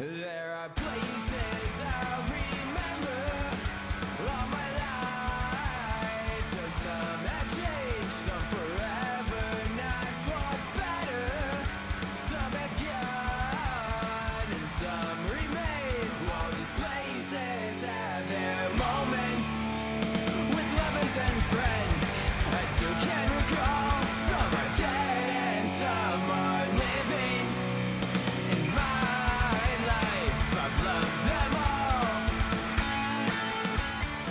[0.00, 1.09] There are places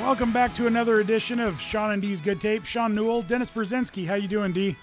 [0.09, 2.65] Welcome back to another edition of Sean and D's Good Tape.
[2.65, 4.07] Sean Newell, Dennis Brzezinski.
[4.07, 4.75] How you doing, D?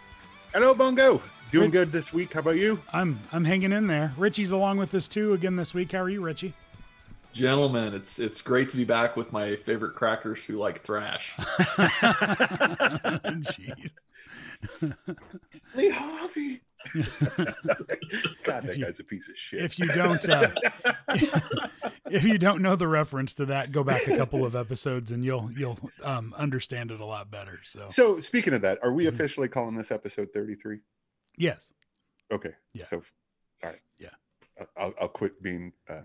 [0.54, 1.20] Hello, Bongo.
[1.50, 2.34] Doing good this week.
[2.34, 2.78] How about you?
[2.92, 4.14] I'm I'm hanging in there.
[4.16, 5.90] Richie's along with us too again this week.
[5.90, 6.54] How are you, Richie?
[7.36, 11.34] Gentlemen, it's it's great to be back with my favorite crackers who like thrash.
[13.36, 13.92] Jeez.
[15.74, 16.60] Lee Harvey.
[16.94, 19.62] God, If that you- guy's a piece of shit.
[19.64, 20.48] If you don't uh,
[22.10, 25.24] if you don't know the reference to that, go back a couple of episodes and
[25.24, 27.60] you'll you'll um, understand it a lot better.
[27.64, 29.08] So so, speaking of that, are we Mhm.
[29.08, 30.78] officially calling this episode 33?
[31.36, 31.72] yes,
[32.32, 32.52] Okay.
[32.72, 32.84] Yeah.
[32.86, 32.96] So,
[33.62, 33.80] all right.
[33.98, 34.08] Yeah.
[34.60, 36.00] I- I'll, I'll quit being uh,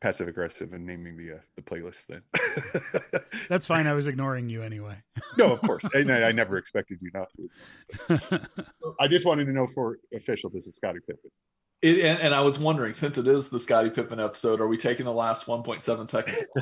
[0.00, 2.22] passive aggressive and naming the uh, the playlist then.
[3.48, 3.86] that's fine.
[3.86, 4.96] I was ignoring you anyway.
[5.38, 5.84] no, of course.
[5.94, 8.40] I, I never expected you not to.
[9.00, 11.30] I just wanted to know for official, this is Scottie Pippen.
[11.86, 14.76] It, and, and I was wondering, since it is the Scottie Pippen episode, are we
[14.76, 16.46] taking the last 1.7 seconds?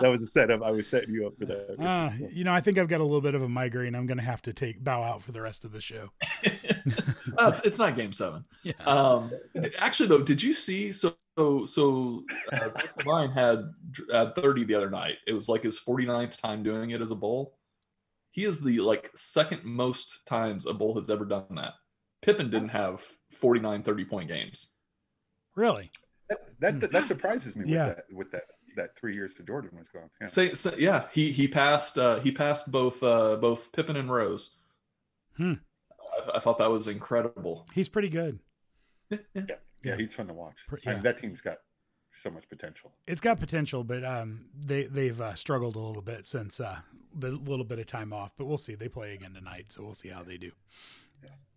[0.00, 0.62] That was a setup.
[0.62, 1.78] I was setting you up for that.
[1.78, 3.94] Uh, you know, I think I've got a little bit of a migraine.
[3.94, 6.10] I'm going to have to take bow out for the rest of the show.
[7.38, 8.44] Uh, it's, it's not game seven.
[8.64, 8.72] Yeah.
[8.84, 9.30] Um,
[9.78, 10.92] actually, though, did you see?
[10.92, 13.72] So, so, so uh, Zach LaVine had,
[14.12, 15.14] had 30 the other night.
[15.26, 17.54] It was like his 49th time doing it as a bull.
[18.32, 21.74] He is the like second most times a bull has ever done that.
[22.22, 24.74] Pippen didn't have 49 30 point games.
[25.56, 25.90] Really?
[26.60, 27.86] That that, that surprises me with Yeah.
[27.88, 28.42] that with that
[28.76, 30.10] that three years to Jordan was gone.
[30.20, 30.26] Yeah.
[30.28, 34.56] Say, say yeah, he he passed uh, he passed both uh, both Pippen and Rose.
[35.36, 35.54] Hmm.
[36.24, 37.66] I, I thought that was incredible.
[37.74, 38.38] He's pretty good.
[39.10, 39.18] yeah,
[39.82, 39.96] Yeah.
[39.96, 40.66] he's fun to watch.
[40.68, 41.58] Pr- I mean, that team's got
[42.12, 42.92] so much potential.
[43.08, 46.78] It's got potential, but um, they they've uh, struggled a little bit since uh,
[47.12, 48.32] the little bit of time off.
[48.38, 48.76] But we'll see.
[48.76, 50.52] They play again tonight, so we'll see how they do.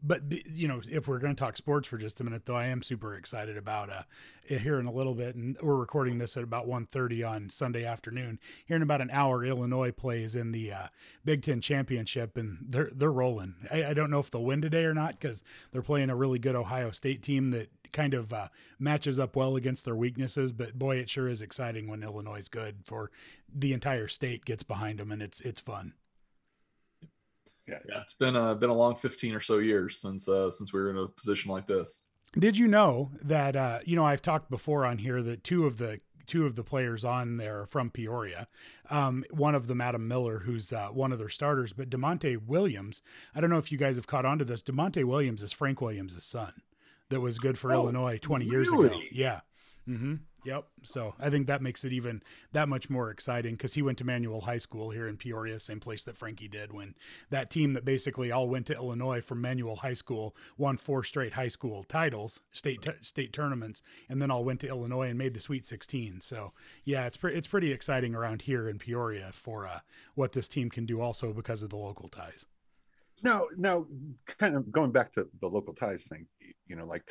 [0.05, 2.65] But you know, if we're going to talk sports for just a minute, though, I
[2.65, 4.03] am super excited about uh,
[4.45, 7.85] it here in a little bit, and we're recording this at about 1.30 on Sunday
[7.85, 8.37] afternoon.
[8.65, 10.87] Here in about an hour, Illinois plays in the uh,
[11.23, 13.55] Big Ten championship, and they're they're rolling.
[13.71, 15.41] I, I don't know if they'll win today or not because
[15.71, 19.55] they're playing a really good Ohio State team that kind of uh, matches up well
[19.55, 20.51] against their weaknesses.
[20.51, 23.09] But boy, it sure is exciting when Illinois is good for
[23.53, 25.93] the entire state gets behind them, and it's it's fun.
[27.67, 27.79] Yeah.
[27.87, 30.79] Yeah, it's been uh, been a long 15 or so years since uh, since we
[30.81, 32.07] were in a position like this.
[32.37, 35.77] Did you know that uh, you know I've talked before on here that two of
[35.77, 38.47] the two of the players on there are from Peoria.
[38.89, 43.01] Um, one of them, Adam Miller, who's uh, one of their starters, but Da'Monte Williams.
[43.35, 44.61] I don't know if you guys have caught on to this.
[44.63, 46.53] Da'Monte Williams is Frank Williams' son,
[47.09, 48.89] that was good for Oh, Illinois 20 years ago.
[49.11, 49.41] Yeah.
[49.87, 50.15] Mm-hmm.
[50.45, 50.65] Yep.
[50.83, 52.21] So I think that makes it even
[52.51, 55.79] that much more exciting because he went to Manual High School here in Peoria, same
[55.79, 56.73] place that Frankie did.
[56.73, 56.95] When
[57.29, 61.33] that team that basically all went to Illinois from Manual High School won four straight
[61.33, 65.33] high school titles, state t- state tournaments, and then all went to Illinois and made
[65.33, 66.21] the Sweet 16.
[66.21, 66.51] So
[66.83, 69.79] yeah, it's pre- it's pretty exciting around here in Peoria for uh,
[70.15, 72.47] what this team can do also because of the local ties.
[73.21, 73.85] Now, now,
[74.25, 76.25] kind of going back to the local ties thing,
[76.67, 77.09] you know, like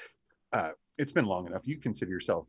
[0.53, 1.63] uh, it's been long enough.
[1.65, 2.47] You consider yourself,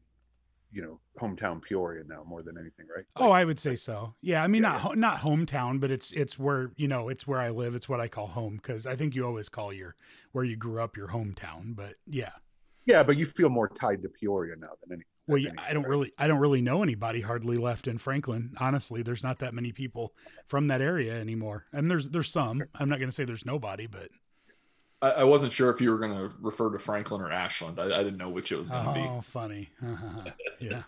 [0.74, 3.06] you know, hometown Peoria now more than anything, right?
[3.16, 4.16] Oh, I would say so.
[4.22, 7.28] Yeah, I mean Yeah, not ho- not hometown, but it's it's where you know it's
[7.28, 7.76] where I live.
[7.76, 9.96] It's what I call home because I think you always call your
[10.32, 11.76] where you grew up your hometown.
[11.76, 12.32] But yeah,
[12.86, 15.04] yeah, but you feel more tied to Peoria now than any.
[15.28, 15.90] well, yeah, I don't right?
[15.90, 18.54] really I don't really know anybody hardly left in Franklin.
[18.60, 20.14] Honestly, there's not that many people
[20.48, 21.66] from that area anymore.
[21.72, 22.64] And there's there's some.
[22.76, 24.10] I'm not going to say there's nobody, but
[25.04, 27.78] I, I wasn't sure if you were going to refer to Franklin or Ashland.
[27.78, 29.02] I, I didn't know which it was going to be.
[29.02, 29.70] oh, funny.
[30.60, 30.84] yeah,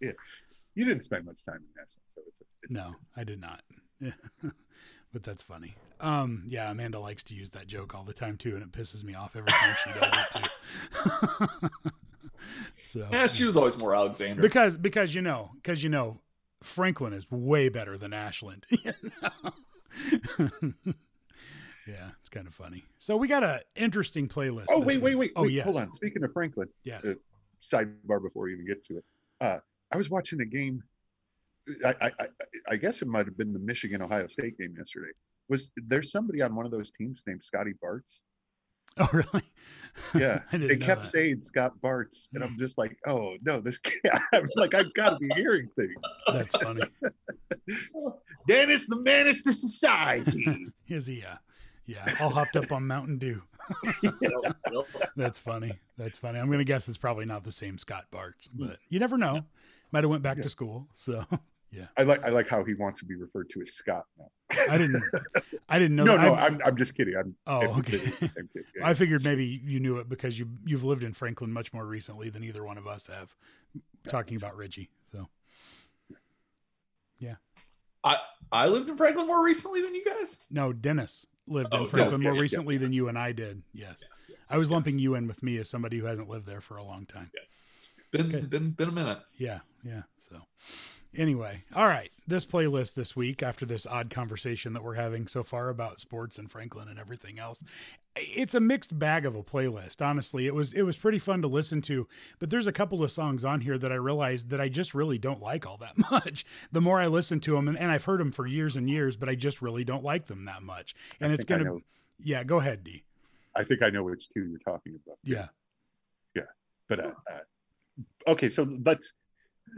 [0.00, 3.62] You didn't spend much time in Ashland, so it's, it's no, I did not.
[5.12, 5.74] but that's funny.
[6.00, 9.02] Um, yeah, Amanda likes to use that joke all the time too, and it pisses
[9.02, 10.42] me off every time she does it
[11.62, 11.68] too.
[12.82, 13.08] so.
[13.10, 14.42] Yeah, she was always more Alexander.
[14.42, 16.20] because because you know because you know
[16.62, 18.66] Franklin is way better than Ashland.
[18.70, 18.92] you
[19.22, 20.74] know?
[21.88, 22.84] Yeah, it's kind of funny.
[22.98, 24.66] So we got an interesting playlist.
[24.68, 25.52] Oh this wait, wait, wait, Oh wait.
[25.52, 25.92] yes, Hold on.
[25.92, 27.02] Speaking of Franklin, Yes.
[27.04, 27.14] Uh,
[27.60, 29.04] sidebar before we even get to it.
[29.40, 29.58] Uh,
[29.92, 30.82] I was watching a game.
[31.84, 32.26] I, I, I,
[32.70, 35.10] I guess it might have been the Michigan Ohio State game yesterday.
[35.48, 38.20] Was there somebody on one of those teams named Scotty Bartz?
[39.00, 39.44] Oh, really?
[40.14, 41.10] Yeah, they kept that.
[41.10, 44.02] saying Scott Bartz, and I'm just like, oh no, this can't.
[44.32, 45.94] I'm like, I've got to be hearing things.
[46.32, 46.82] That's funny.
[48.48, 50.66] Dennis, the menace to society.
[50.88, 51.22] Is he?
[51.22, 51.36] Uh,
[51.88, 53.42] yeah, all hopped up on Mountain Dew.
[54.02, 54.86] Yep, yep.
[55.14, 55.72] That's funny.
[55.98, 56.38] That's funny.
[56.38, 58.66] I'm gonna guess it's probably not the same Scott Bartz, hmm.
[58.66, 59.42] but you never know.
[59.92, 60.44] Might have went back Yeah.
[60.44, 60.88] to school.
[60.94, 61.22] So
[61.70, 64.30] yeah, I like, I like how he wants to be referred to as Scott now.
[64.70, 65.02] I didn't.
[65.68, 66.04] I didn't know.
[66.04, 66.22] No, that.
[66.22, 67.14] no, I, I'm, I'm just kidding.
[67.14, 67.34] I'm.
[67.46, 67.98] Oh, okay.
[67.98, 68.64] it's the same kid.
[68.74, 68.86] Yeah.
[68.88, 72.30] I figured maybe you knew it because you you've lived in Franklin much more recently
[72.30, 73.34] than either one of us have.
[74.08, 75.28] Talking about Reggie, so
[77.18, 77.34] yeah.
[78.02, 78.16] I
[78.50, 80.46] I lived in Franklin more recently than you guys.
[80.50, 83.62] no, Dennis lived Oh, in Franklin yeah, more yeah, recently than you and I did.
[83.72, 84.02] Yes,
[84.50, 86.84] I was lumping you in with me as somebody who hasn't lived there for a
[86.84, 87.30] long time.
[88.10, 88.40] Been Okay.
[88.46, 89.18] been been a minute.
[89.36, 90.02] Yeah, yeah.
[90.18, 90.36] So,
[91.16, 92.10] anyway, all right.
[92.26, 96.38] This playlist this week, after this odd conversation that we're having so far about sports
[96.38, 97.64] and Franklin and everything else,
[98.16, 100.04] it's a mixed bag of a playlist.
[100.04, 102.06] Honestly, it was it was pretty fun to listen to,
[102.38, 105.18] but there's a couple of songs on here that I realized that I just really
[105.18, 106.44] don't like all that much.
[106.72, 109.16] The more I listen to them, and, and I've heard them for years and years,
[109.16, 110.94] but I just really don't like them that much.
[111.20, 111.78] And I it's gonna,
[112.22, 112.44] yeah.
[112.44, 113.04] Go ahead, D.
[113.54, 115.18] I think I know which two you're talking about.
[115.24, 115.46] Yeah,
[116.34, 116.42] yeah.
[116.88, 119.14] But uh, uh, okay, so let's.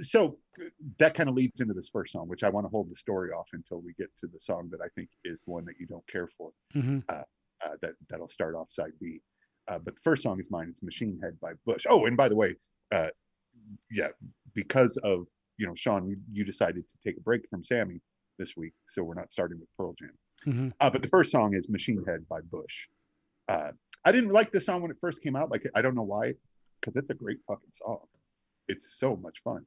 [0.02, 0.38] So
[0.98, 3.31] that kind of leads into this first song, which I want to hold the story
[3.31, 6.06] off until we get to the song that I think is one that you don't
[6.06, 6.50] care for.
[6.72, 7.22] hmm Uh,
[7.82, 9.20] that that'll start off side B.
[9.69, 10.69] Uh, but the first song is mine.
[10.70, 11.84] It's Machine Head by Bush.
[11.88, 12.56] Oh, and by the way,
[12.90, 13.08] uh,
[13.90, 14.08] yeah,
[14.54, 15.26] because of
[15.58, 18.00] you know Sean, you, you decided to take a break from Sammy
[18.38, 20.14] this week, so we're not starting with Pearl Jam.
[20.44, 22.88] hmm Uh, but the first song is Machine Head by Bush.
[23.48, 23.72] Uh,
[24.06, 25.50] I didn't like this song when it first came out.
[25.50, 26.32] Like I don't know why,
[26.81, 28.06] because it's a great fucking song.
[28.69, 29.66] It's so much fun.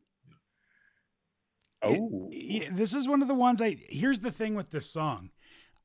[1.84, 2.30] Oh,
[2.72, 5.30] this is one of the ones I here's the thing with this song.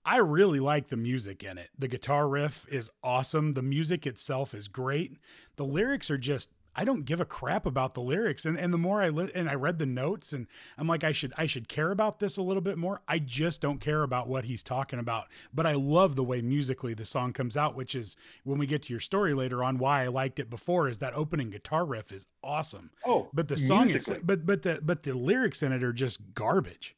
[0.05, 1.71] I really like the music in it.
[1.79, 3.53] The guitar riff is awesome.
[3.53, 5.19] The music itself is great.
[5.57, 8.47] The lyrics are just I don't give a crap about the lyrics.
[8.47, 10.47] And and the more I li- and I read the notes and
[10.79, 13.03] I'm like I should I should care about this a little bit more.
[13.09, 15.27] I just don't care about what he's talking about.
[15.53, 18.15] But I love the way musically the song comes out, which is
[18.45, 21.15] when we get to your story later on why I liked it before is that
[21.15, 22.91] opening guitar riff is awesome.
[23.05, 26.33] oh, But the song, is, but but the but the lyrics in it are just
[26.35, 26.95] garbage.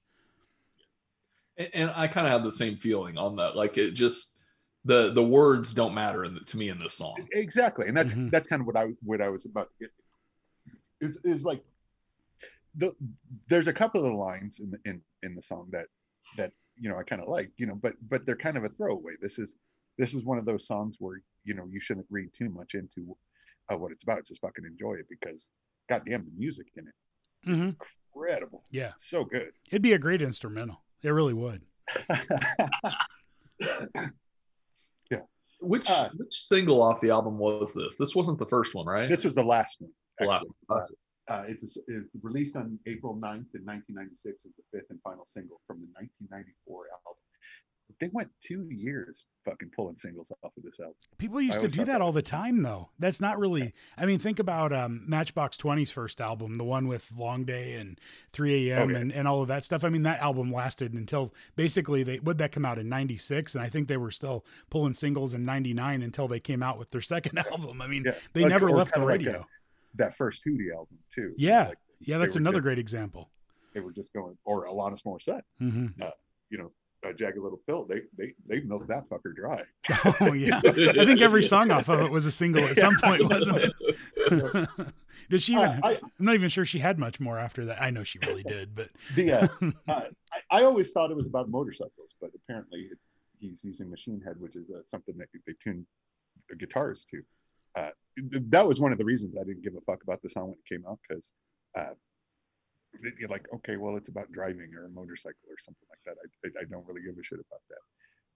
[1.57, 3.57] And, and I kind of have the same feeling on that.
[3.57, 4.40] Like it just
[4.85, 7.27] the the words don't matter in the, to me in this song.
[7.33, 8.31] exactly and that's Mhm.
[8.31, 9.91] that's kind of what i what i was about to get
[11.01, 11.63] is is like
[12.77, 12.93] the
[13.49, 15.87] there's a couple of lines in the in in the song that
[16.37, 18.69] that you know i kind of like you know but but they're kind of a
[18.71, 19.55] throwaway this is
[19.99, 23.17] this is one of those songs where you know you shouldn't read too much into
[23.71, 25.49] uh, what it's about just fucking enjoy it because
[25.89, 26.95] goddamn the music in it
[27.51, 27.77] is Mhm.
[28.15, 30.85] incredible Yeah, so good it'd be a great instrumental.
[31.03, 31.63] It really would.
[35.61, 37.97] Which Uh, which single off the album was this?
[37.97, 39.09] This wasn't the first one, right?
[39.09, 40.57] this was the last one The last actually.
[40.67, 40.83] one.
[41.29, 45.25] Uh, it's, a, it's released on April 9th in 1996 as the fifth and final
[45.27, 47.23] single from the 1994 album.
[48.01, 50.95] They went two years fucking pulling singles off of this album.
[51.19, 52.91] People used to do that that all the time, though.
[52.99, 53.73] That's not really.
[53.97, 57.99] I mean, think about um, Matchbox 20's first album, the one with Long Day and
[58.33, 58.89] 3 a.m.
[58.89, 58.99] Oh, yeah.
[58.99, 59.83] and, and all of that stuff.
[59.85, 63.65] I mean, that album lasted until basically they would that come out in '96, and
[63.65, 67.01] I think they were still pulling singles in '99 until they came out with their
[67.03, 67.81] second album.
[67.83, 69.47] I mean, Yeah, they like- never left the kinda like radio.
[69.97, 71.35] That first Hootie album too.
[71.37, 71.69] Yeah.
[71.69, 73.31] like yeah, that's another just- great example.
[73.75, 75.87] they were just going, or Alanis Morissette, hmm
[76.51, 76.73] you know,
[77.05, 77.85] uh, Jagged Little Pill.
[77.85, 79.63] They they they milked that fucker dry.
[80.21, 83.25] Oh yeah, I think every song off of it was a single at some point,
[83.29, 84.69] wasn't it?
[85.31, 85.65] did she even?
[85.65, 87.81] Uh, I, I'm not even sure she had much more after that.
[87.83, 89.49] I know she really did, but the uh,
[89.89, 90.03] uh,
[90.33, 94.37] I, I always thought it was about motorcycles, but apparently it's he's using Machine Head,
[94.39, 95.87] which is uh, something that they tune
[96.59, 97.23] guitars to.
[97.77, 97.91] Uh,
[98.31, 100.49] th- that was one of the reasons I didn't give a fuck about the song
[100.49, 101.33] when it came out because
[101.77, 101.95] uh,
[103.19, 106.17] you're like, okay, well, it's about driving or a motorcycle or something like that.
[106.21, 107.79] I, I, I don't really give a shit about that.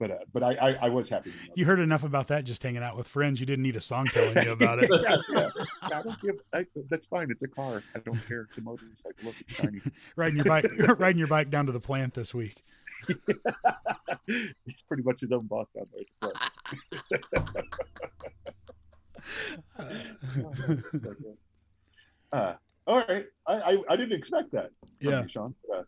[0.00, 1.30] But uh, but I, I I was happy.
[1.30, 3.38] To know you heard enough about that just hanging out with friends.
[3.38, 4.90] You didn't need a song telling you about it.
[5.02, 5.48] yeah, yeah.
[5.82, 6.40] I don't give.
[6.52, 7.30] I, that's fine.
[7.30, 7.80] It's a car.
[7.94, 8.48] I don't care.
[8.48, 9.12] It's a motorcycle.
[9.22, 9.80] Look, it's shiny.
[10.16, 10.66] riding your bike,
[10.98, 12.60] riding your bike down to the plant this week.
[14.26, 16.32] He's pretty much his own boss down there.
[19.78, 21.66] Right.
[22.32, 22.54] Uh,
[22.86, 24.70] all right, I, I I didn't expect that.
[25.00, 25.22] From Yeah.
[25.22, 25.54] you, Sean.
[25.74, 25.82] Uh,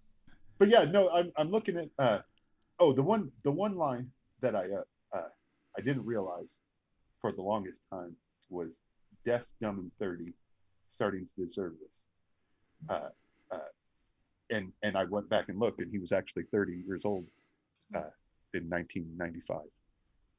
[0.59, 1.88] but yeah, no, I'm I'm looking at.
[1.99, 2.21] Uh,
[2.79, 4.11] oh, the one the one line
[4.41, 4.83] that I uh,
[5.17, 5.29] uh,
[5.76, 6.59] I didn't realize
[7.21, 8.17] for the longest time
[8.50, 8.81] was
[9.25, 10.33] deaf, dumb, and thirty,
[10.88, 12.05] starting to deserve this.
[12.88, 13.09] Uh,
[13.50, 13.59] uh,
[14.50, 17.26] and and I went back and looked, and he was actually 30 years old
[17.95, 18.11] uh,
[18.55, 19.61] in 1995.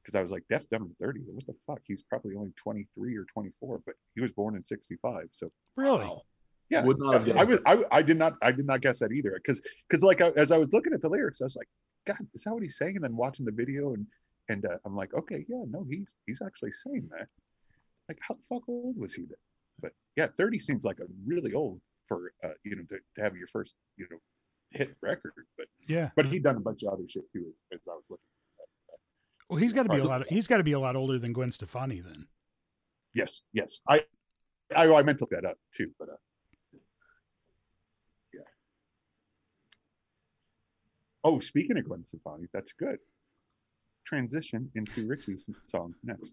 [0.02, 1.20] because I was like, deaf, Dumb and 30.
[1.26, 1.80] What the fuck?
[1.84, 5.28] He's probably only 23 or 24, but he was born in 65.
[5.32, 6.06] So Really?
[6.06, 6.22] Wow.
[6.70, 9.12] Yeah, Would not have I was I, I did not I did not guess that
[9.12, 11.68] either because because like I, as I was looking at the lyrics, I was like,
[12.06, 12.96] God, is that what he's saying?
[12.96, 14.06] And then watching the video and
[14.50, 17.28] and uh, I'm like, okay, yeah, no, he's he's actually saying that.
[18.08, 19.36] Like, how the fuck old was he then?
[19.80, 23.36] But yeah, 30 seems like a really old for uh, you know to, to have
[23.36, 24.18] your first you know
[24.70, 25.32] hit record.
[25.56, 26.10] But Yeah.
[26.16, 28.22] but he'd done a bunch of other shit too as, as I was looking.
[29.48, 30.28] Well, he's got to be a So- lot.
[30.28, 32.26] He's got to be a lot older than Gwen Stefani then.
[33.14, 34.04] Yes, yes, I
[34.76, 36.16] I, I meant to look that up too, but uh,
[38.34, 38.40] yeah.
[41.28, 42.96] Oh, speaking of Gwen Stefani, that's good.
[44.06, 46.20] Transition into Richie's song next.
[46.22, 46.32] Let's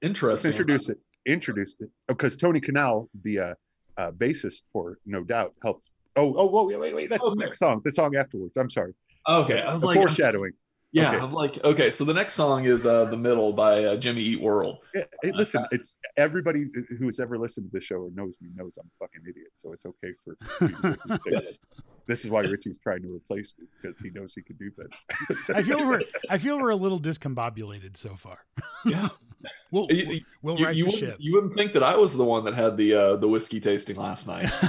[0.00, 0.50] Interesting.
[0.52, 0.98] introduce it.
[1.26, 3.54] Introduce it because Tony Kanal, the uh,
[3.98, 5.90] uh, bassist for No Doubt, helped.
[6.16, 7.10] Oh, oh, whoa, wait, wait, wait.
[7.10, 7.34] That's Okay.
[7.38, 7.82] the next song.
[7.84, 8.56] The song afterwards.
[8.56, 8.94] I'm sorry.
[9.28, 10.52] Okay, That's I was like, foreshadowing.
[10.92, 11.18] yeah, okay.
[11.18, 14.40] I'm like, okay, so the next song is uh, "The Middle" by uh, Jimmy Eat
[14.40, 14.82] World.
[14.94, 16.64] Yeah, hey, listen, it's everybody
[16.98, 19.48] who has ever listened to the show or knows me knows I'm a fucking idiot.
[19.56, 21.28] So it's okay for me to make mistakes.
[21.30, 21.58] Yes.
[22.06, 25.54] This is why Richie's trying to replace me because he knows he can do that.
[25.56, 28.38] I feel we're I feel we're a little discombobulated so far.
[28.84, 29.08] Yeah,
[29.70, 31.16] We'll You- you- we'll you, right you the wouldn't, ship.
[31.20, 33.96] you wouldn't think that I was the one that had the uh, the whiskey tasting
[33.96, 34.50] last night.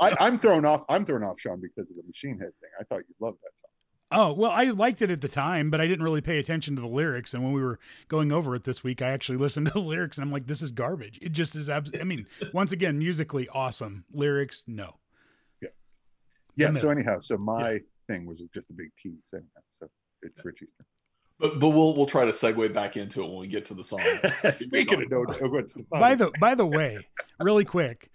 [0.00, 0.84] I, I'm thrown off.
[0.88, 2.70] I'm thrown off, Sean, because of the Machine Head thing.
[2.80, 3.70] I thought you'd love that song.
[4.10, 6.80] Oh, well, I liked it at the time, but I didn't really pay attention to
[6.80, 7.34] the lyrics.
[7.34, 7.78] And when we were
[8.08, 10.62] going over it this week, I actually listened to the lyrics and I'm like, this
[10.62, 11.18] is garbage.
[11.20, 11.68] It just is.
[11.68, 14.04] Abs- I mean, once again, musically awesome.
[14.10, 14.94] Lyrics, no.
[16.58, 16.72] Yeah.
[16.72, 19.32] So anyhow, so my thing was just a big tease.
[19.32, 19.88] Anyhow, so
[20.22, 20.72] it's Richie's
[21.38, 23.84] but but we'll we'll try to segue back into it when we get to the
[23.84, 24.00] song.
[24.52, 26.98] Speaking of no, no what's By the by the way,
[27.38, 28.10] really quick,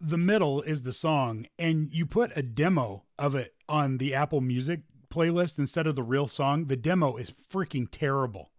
[0.00, 4.40] the middle is the song, and you put a demo of it on the Apple
[4.40, 6.66] Music playlist instead of the real song.
[6.66, 8.50] The demo is freaking terrible.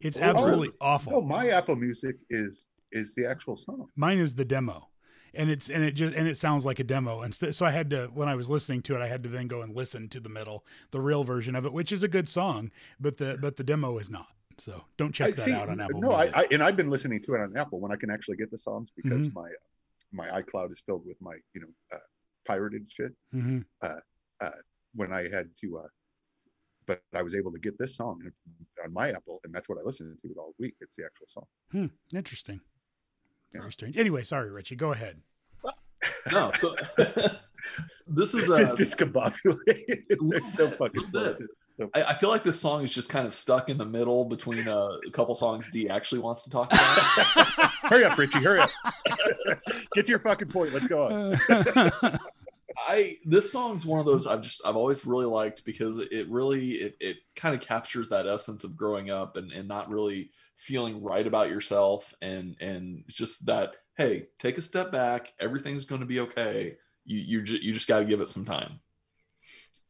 [0.00, 0.22] It's Oh.
[0.22, 1.16] absolutely awful.
[1.16, 3.88] oh, my Apple Music is is the actual song.
[3.96, 4.88] Mine is the demo,
[5.36, 7.22] and it's and it just and it sounds like a demo.
[7.22, 9.46] And so, I had to when I was listening to it, I had to then
[9.48, 12.28] go and listen to the middle, the real version of it, which is a good
[12.28, 14.28] song, but the but the demo is not.
[14.58, 16.00] So don't check I that see, out on Apple.
[16.00, 18.36] no, I, I and I've been listening to it on Apple when I can actually
[18.38, 19.38] get the songs because Mm-hmm.
[19.38, 19.50] my
[20.12, 21.98] my iCloud is filled with my you know uh,
[22.46, 23.12] pirated shit.
[23.34, 23.64] Mhm.
[24.94, 25.82] when I had to, uh,
[26.86, 28.22] but I was able to get this song
[28.84, 30.74] on my Apple, and that's what I listened to all week.
[30.80, 31.44] It's the actual song.
[31.72, 32.60] Hmm, interesting.
[33.52, 33.60] Yeah.
[33.60, 33.96] Very strange.
[33.96, 34.76] Anyway, sorry, Richie.
[34.76, 35.20] Go ahead.
[36.32, 36.74] No, so
[38.06, 40.02] this is It's uh, discombobulated.
[40.20, 41.48] There's no fucking little bit.
[41.70, 44.24] So I, I feel like this song is just kind of stuck in the middle
[44.24, 47.70] between uh, a couple songs D actually wants to talk about.
[47.82, 48.70] hurry up, Richie, hurry up.
[49.94, 50.72] Get to your fucking point.
[50.72, 51.38] Let's go on.
[52.88, 56.72] I this song's one of those I've just I've always really liked because it really
[56.72, 61.02] it, it kind of captures that essence of growing up and, and not really feeling
[61.02, 66.06] right about yourself and and just that hey take a step back everything's going to
[66.06, 68.80] be okay you you, ju- you just got to give it some time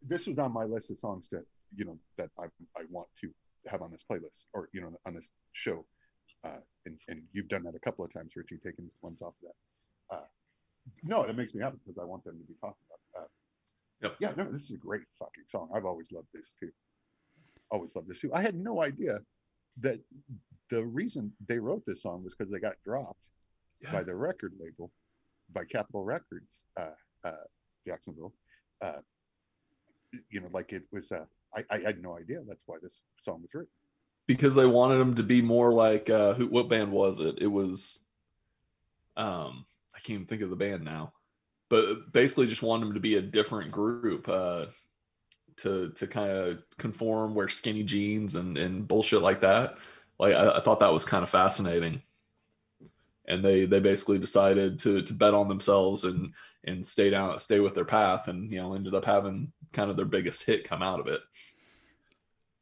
[0.07, 1.45] This was on my list of songs that
[1.75, 2.45] you know that I
[2.77, 3.31] I want to
[3.69, 5.85] have on this playlist or you know on this show.
[6.45, 9.49] Uh, and, and you've done that a couple of times, Richie, taking ones off of
[9.49, 10.17] that.
[10.17, 10.27] Uh,
[11.03, 13.23] no, that makes me happy because I want them to be talking about.
[13.23, 13.27] Uh,
[14.03, 14.17] Yep.
[14.21, 15.71] Yeah, no, this is a great fucking song.
[15.75, 16.71] I've always loved this too.
[17.71, 18.31] Always loved this too.
[18.35, 19.19] I had no idea
[19.81, 19.99] that
[20.71, 23.21] the reason they wrote this song was because they got dropped
[23.93, 24.91] by the record label,
[25.53, 26.91] by Capitol Records, uh,
[27.25, 27.31] uh,
[27.87, 28.33] Jacksonville.
[28.83, 28.99] Uh,
[30.31, 31.13] you know, like it was.
[31.13, 32.39] Uh, I, I had no idea.
[32.49, 33.71] That's why this song was written.
[34.27, 37.47] because they wanted them to be more like uh who what band was it it
[37.47, 38.01] was
[39.17, 41.13] um i can't even think of the band now
[41.69, 44.67] but basically just wanted them to be a different group uh
[45.57, 49.79] to to kind of conform wear skinny jeans and and bullshit like that
[50.19, 52.03] like I, I thought that was kind of fascinating
[53.27, 56.33] and they they basically decided to to bet on themselves and
[56.65, 59.97] and stay down stay with their path and you know ended up having kind of
[59.97, 61.21] their biggest hit come out of it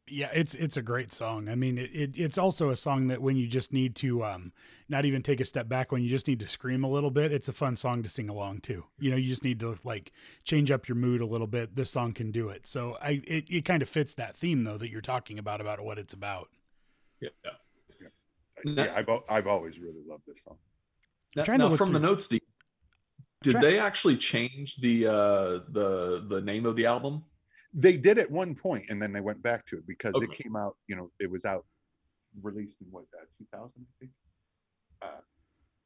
[0.06, 1.48] yeah, it's it's a great song.
[1.48, 4.52] I mean, it, it it's also a song that when you just need to um
[4.86, 7.32] not even take a step back, when you just need to scream a little bit,
[7.32, 8.84] it's a fun song to sing along to.
[8.98, 10.12] You know, you just need to like
[10.44, 11.74] change up your mood a little bit.
[11.74, 12.66] This song can do it.
[12.66, 15.80] So I it, it kind of fits that theme though that you're talking about about
[15.82, 16.50] what it's about.
[17.44, 17.50] Yeah
[18.64, 20.56] Yeah, I've I've always really loved this song.
[21.36, 22.40] Now, trying to now look from the notes, Steve,
[23.42, 27.24] did they actually change the uh, the the name of the album?
[27.74, 30.54] They did at one point, and then they went back to it because it came
[30.56, 30.76] out.
[30.86, 31.66] You know, it was out,
[32.40, 34.12] released in what uh, 2000, I think.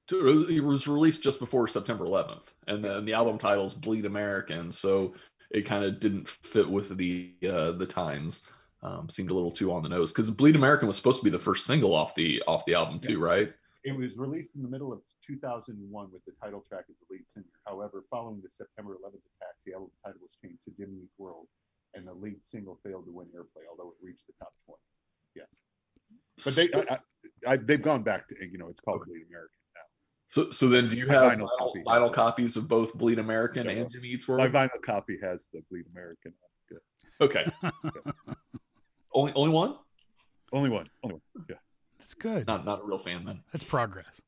[0.09, 4.71] To- It was released just before September 11th, and then the album title's "Bleed American,"
[4.71, 5.14] so
[5.50, 8.49] it kind of didn't fit with the uh, the times.
[8.82, 11.30] Um, seemed a little too on the nose because Bleed American was supposed to be
[11.30, 13.52] the first single off the off the album too, right?
[13.85, 17.25] It was released in the middle of 2001 with the title track as the lead
[17.28, 17.47] singer.
[17.66, 21.47] However, following the September 11th attacks, the album title was changed to Jimmy Eat World,
[21.94, 24.78] and the lead single failed to win airplay, although it reached the top 20.
[25.35, 25.47] Yes,
[26.44, 26.85] but they so,
[27.47, 29.82] I, I, they've gone back to you know it's called Bleed American now.
[30.26, 33.66] so, so then do you have vinyl vinyl, copy vinyl copies of both Bleed American
[33.66, 33.73] Yeah.
[33.73, 36.32] and Jimmy Eats My vinyl copy has the Bleed American.
[36.68, 36.80] Good.
[37.20, 37.47] Okay.
[39.12, 39.77] only only one?
[40.53, 40.88] Only one.
[41.03, 41.45] Only one.
[41.49, 41.57] Yeah.
[41.99, 42.47] That's good.
[42.47, 43.41] Not not a real fan then.
[43.53, 44.23] That's progress.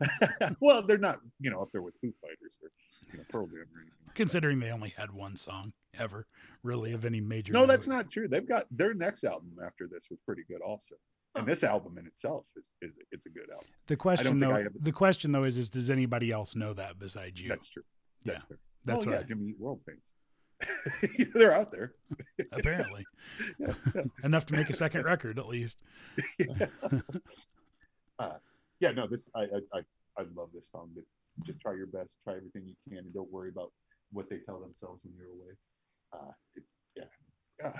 [0.60, 2.70] well, they're not you know up there with Foo Fighters or
[3.12, 3.94] you know Pearl Jam or anything.
[4.06, 4.14] like.
[4.14, 6.26] Considering they only had one song ever,
[6.62, 7.52] really, of any major.
[7.52, 8.28] No, that's not true.
[8.28, 10.96] They've got their next album after this was pretty good also.
[11.36, 13.68] And this album in itself is, is it's a good album.
[13.86, 16.98] The question, though, I ever- the question though is, is does anybody else know that
[16.98, 17.48] besides you?
[17.48, 17.84] That's true.
[18.24, 18.58] That's fair.
[18.84, 20.00] That's oh, yeah, what- Jimmy Eat World fans.
[21.34, 21.94] They're out there.
[22.52, 23.04] Apparently,
[23.58, 23.72] Yeah.
[24.24, 25.82] enough to make a second record at least.
[28.18, 28.36] uh,
[28.80, 29.80] yeah, no, this I, I I
[30.18, 30.90] I love this song.
[30.94, 31.04] But
[31.44, 33.72] just try your best, try everything you can, and don't worry about
[34.12, 35.54] what they tell themselves when you're away.
[36.12, 36.64] Uh, it,
[36.96, 37.72] yeah, uh,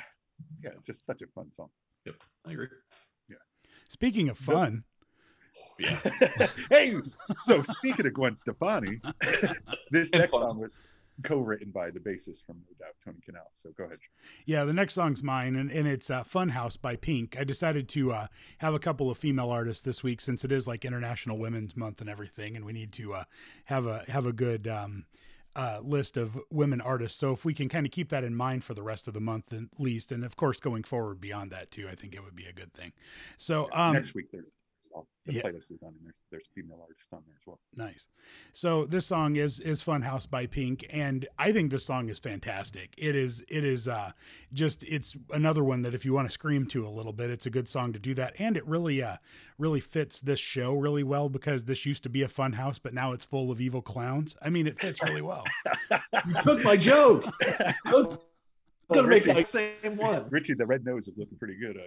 [0.62, 1.68] yeah, just such a fun song.
[2.06, 2.14] Yep,
[2.46, 2.68] I agree.
[3.28, 3.37] Yeah.
[3.88, 4.54] Speaking of Nope.
[4.56, 4.84] fun,
[5.78, 5.99] Yeah.
[6.70, 6.94] hey,
[7.40, 9.00] so speaking of Gwen Stefani,
[9.90, 10.42] this And next fun.
[10.42, 10.80] song was
[11.22, 13.46] co-written by the bassist from No Doubt, Tony Kanal.
[13.52, 13.98] So go ahead.
[14.46, 17.36] yeah, the next song's mine, and, and it's uh, "Funhouse" by Pink.
[17.38, 18.26] I decided to uh,
[18.58, 22.00] have a couple of female artists this week since it is like International Women's Month
[22.00, 23.24] and everything, and we need to uh,
[23.66, 25.04] have a have a good um,
[25.56, 27.18] uh, list of women artists.
[27.18, 29.20] So if we can kind of keep that in mind for the rest of the
[29.20, 32.36] month at least, and of course going forward beyond that too, I think it would
[32.36, 32.92] be a good thing.
[33.36, 34.46] So um, Next week there's
[34.92, 35.42] all the yeah.
[35.42, 36.14] playlist is on there.
[36.30, 37.59] There's female artists on there as well.
[37.75, 38.09] Nice.
[38.52, 42.94] So this song is is Funhouse by Pink, and I think this song is fantastic.
[42.97, 44.12] It is it is uh,
[44.52, 47.47] just it's another one that if you want to scream to a little bit, it's
[47.47, 49.16] a good song to do that, and it really uh
[49.59, 52.94] really fits this show really well because this used to be a fun house, but
[52.94, 54.36] now it's full of evil clowns.
[54.43, 55.45] I mean, it fits really well.
[56.26, 57.25] You took my joke.
[58.90, 59.38] I Oh, gonna make Richie.
[59.40, 60.26] that same one.
[60.30, 61.76] Richie, the red nose is looking pretty good.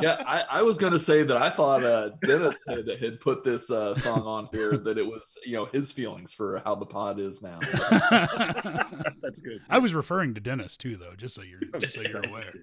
[0.00, 3.70] Yeah, I, I was gonna say that I thought uh, Dennis had, had put this
[3.70, 7.20] uh, song on here that it was you know his feelings for how the pod
[7.20, 7.58] is now.
[8.10, 9.60] That's good.
[9.68, 12.54] I was referring to Dennis too, though, just so you're just so you're aware.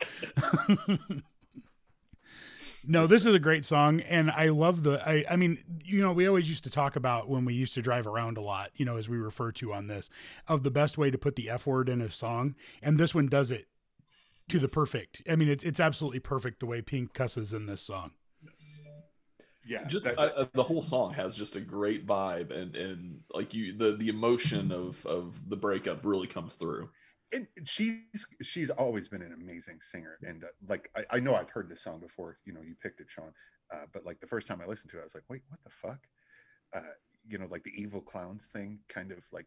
[2.87, 5.07] No, this is a great song, and I love the.
[5.07, 7.81] I, I mean, you know, we always used to talk about when we used to
[7.81, 10.09] drive around a lot, you know, as we refer to on this,
[10.47, 13.27] of the best way to put the F word in a song, and this one
[13.27, 13.67] does it
[14.49, 15.21] to the perfect.
[15.29, 18.11] I mean, it's it's absolutely perfect the way Pink cusses in this song.
[18.43, 18.79] Yes.
[19.65, 23.19] yeah, just that- uh, uh, the whole song has just a great vibe and and
[23.33, 26.89] like you the the emotion of of the breakup really comes through.
[27.33, 30.17] And she's she's always been an amazing singer.
[30.23, 33.01] And uh, like I, I know i've heard this song before you know you picked
[33.01, 33.33] it sean
[33.73, 35.59] uh, but like the first time i listened to it i was like wait what
[35.63, 35.99] the fuck?
[36.73, 36.81] Uh,
[37.27, 39.45] you know like the evil clowns thing kind of like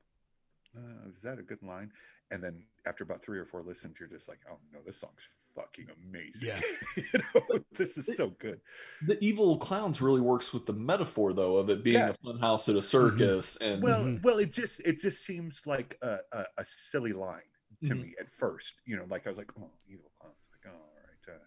[0.77, 1.91] uh, is that a good line?
[2.31, 5.23] And then after about three or four listens you're just like oh no this song's
[5.57, 6.49] fucking amazing.
[6.49, 6.61] Yeah.
[6.97, 8.61] you know this is so good.
[9.07, 12.11] The evil clowns really works with the metaphor though of it being Yeah.
[12.11, 14.23] a fun house at a circus and well Mhm.
[14.23, 17.41] well it just it just seems like a, a, a silly line
[17.85, 18.03] to Mhm.
[18.03, 20.93] me at first you know like i was like oh evil clowns like oh all
[21.07, 21.39] right uh,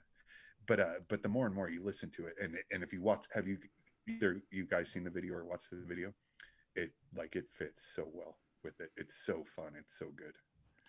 [0.68, 3.02] but uh but the more and more you listen to it and and if you
[3.02, 3.58] watch have you
[4.08, 6.14] either you guys seen the video or watched the video
[6.76, 10.34] it like it fits so well with it it's so fun it's so good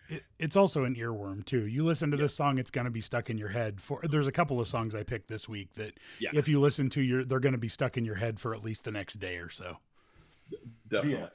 [0.08, 1.66] It, it's also an earworm too.
[1.66, 3.80] You listen to this song, it's going to be stuck in your head.
[3.80, 6.28] For there's a couple of songs I picked this week that Yeah.
[6.34, 8.62] if you listen to, your they're going to be stuck in your head for at
[8.62, 9.78] least the next day or so.
[10.88, 11.12] definitely.
[11.12, 11.30] yeah th-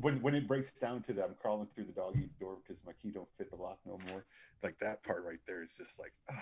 [0.00, 2.92] when when it breaks down to that i'm crawling through the doggy door because my
[3.00, 4.24] key don't fit the lock no more
[4.62, 6.34] like that part right there is just like ah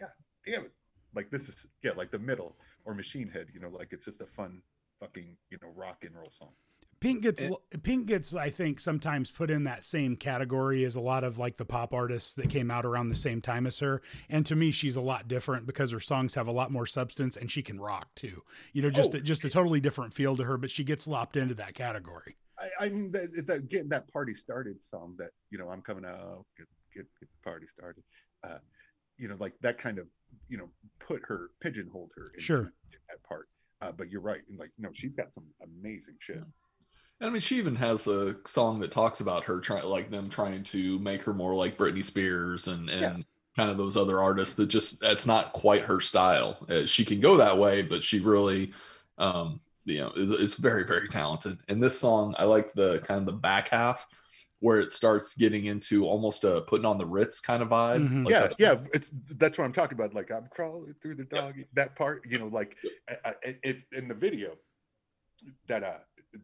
[0.00, 0.06] yeah
[0.46, 0.72] damn it
[1.14, 4.20] like this is yeah like the middle or machine head you know like it's just
[4.20, 4.62] a fun
[5.00, 6.50] fucking you know rock and roll song
[7.00, 11.00] Pink gets And- Pink gets I think sometimes put in that same category as a
[11.02, 14.00] lot of like the pop artists that came out around the same time as her.
[14.30, 17.36] And to me, she's a lot different because her songs have a lot more substance
[17.36, 18.42] and she can rock too.
[18.72, 19.18] You know, just Oh.
[19.18, 22.36] a, just a totally different feel to her, but she gets lopped into that category.
[22.58, 26.04] I, I mean, that, that getting that party started song that you know I'm coming
[26.04, 28.04] out, get get, get the party started.
[28.42, 28.58] Uh,
[29.18, 30.06] you know, like that kind of
[30.48, 30.68] you know
[31.00, 32.72] put her pigeonholed her into Sure.
[33.08, 33.48] that part.
[33.82, 36.36] Uh, but you're right, like no, she's got some amazing shit.
[37.20, 40.28] And I mean, she even has a song that talks about her trying, like them
[40.28, 43.16] trying to make her more like Britney Spears and and Yeah.
[43.56, 46.58] kind of those other artists that just that's not quite her style.
[46.68, 48.72] Uh, she can go that way, but she really,
[49.18, 51.58] um, you know, is, is very very talented.
[51.68, 54.06] And this song, I like the kind of the back half
[54.60, 58.08] where it starts getting into almost a putting on the Ritz kind of vibe.
[58.08, 58.24] Mhm.
[58.24, 60.14] Like yeah, that's- yeah, it's that's what I'm talking about.
[60.14, 61.30] Like I'm crawling through the Yep.
[61.30, 61.54] dog.
[61.74, 63.20] That part, you know, like Yep.
[63.24, 64.56] I, I, it, in the video,
[65.66, 65.98] that uh,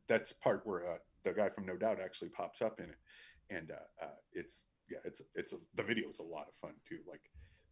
[0.07, 2.99] that's part where uh, the guy from No Doubt actually pops up in it,
[3.49, 6.75] and uh, uh it's yeah, it's it's a, the video is a lot of fun
[6.87, 6.99] too.
[7.09, 7.23] Like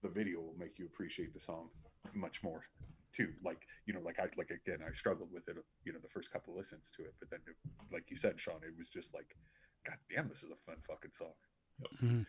[0.03, 1.69] the video will make you appreciate the song
[2.15, 2.65] much more
[3.15, 3.29] too.
[3.45, 6.31] Like you know, like I like again, I struggled with it, you know, the first
[6.33, 7.41] couple listens to it, but then
[7.93, 9.35] like you said, Sean, it was just like,
[9.87, 11.33] God damn, this is a fun fucking song.
[12.03, 12.27] Mhm.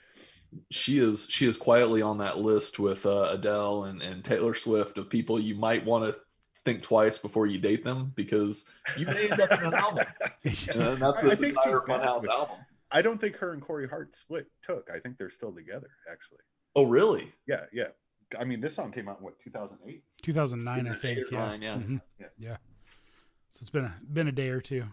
[0.70, 5.00] she is she is quietly on that list with uh, Adele and, and Taylor Swift
[5.00, 6.20] of people you might want to
[6.66, 10.06] think twice before you date them because you may end up in an album.
[10.44, 12.58] And that's I- I think entire Funhouse but- album.
[12.92, 14.90] I don't think her and Carey Hart split took.
[14.94, 16.40] I think they're still together, actually.
[16.76, 17.32] Oh, really?
[17.48, 17.90] Yeah, yeah.
[18.40, 20.04] I mean, this song came out in what 2008.
[20.22, 21.20] 2009, I think.
[21.32, 21.40] Yeah.
[21.40, 21.76] nine, yeah.
[21.76, 22.02] Mhm.
[22.20, 22.28] Yeah.
[22.38, 22.58] Yeah.
[23.50, 24.86] So it's been a been a day or two.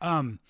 [0.00, 0.40] Um,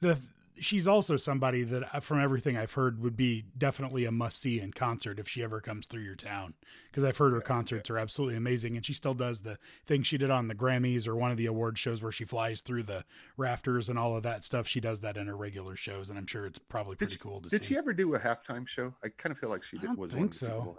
[0.00, 0.18] the
[0.58, 4.58] she's also somebody that, uh, from everything I've heard, would be definitely a must see
[4.58, 6.54] in concert if she ever comes through your town.
[6.90, 10.16] Because I've heard her concerts are absolutely amazing, and she still does the thing she
[10.16, 13.04] did on the Grammys or one of the award shows where she flies through the
[13.36, 14.66] rafters and all of that stuff.
[14.66, 17.42] She does that in her regular shows, and I'm sure it's probably pretty she- cool
[17.42, 17.58] to Did see.
[17.58, 18.94] Did she ever do a halftime show?
[19.04, 19.86] I kind of feel like she I did.
[19.88, 20.76] don't was think one of the Super so.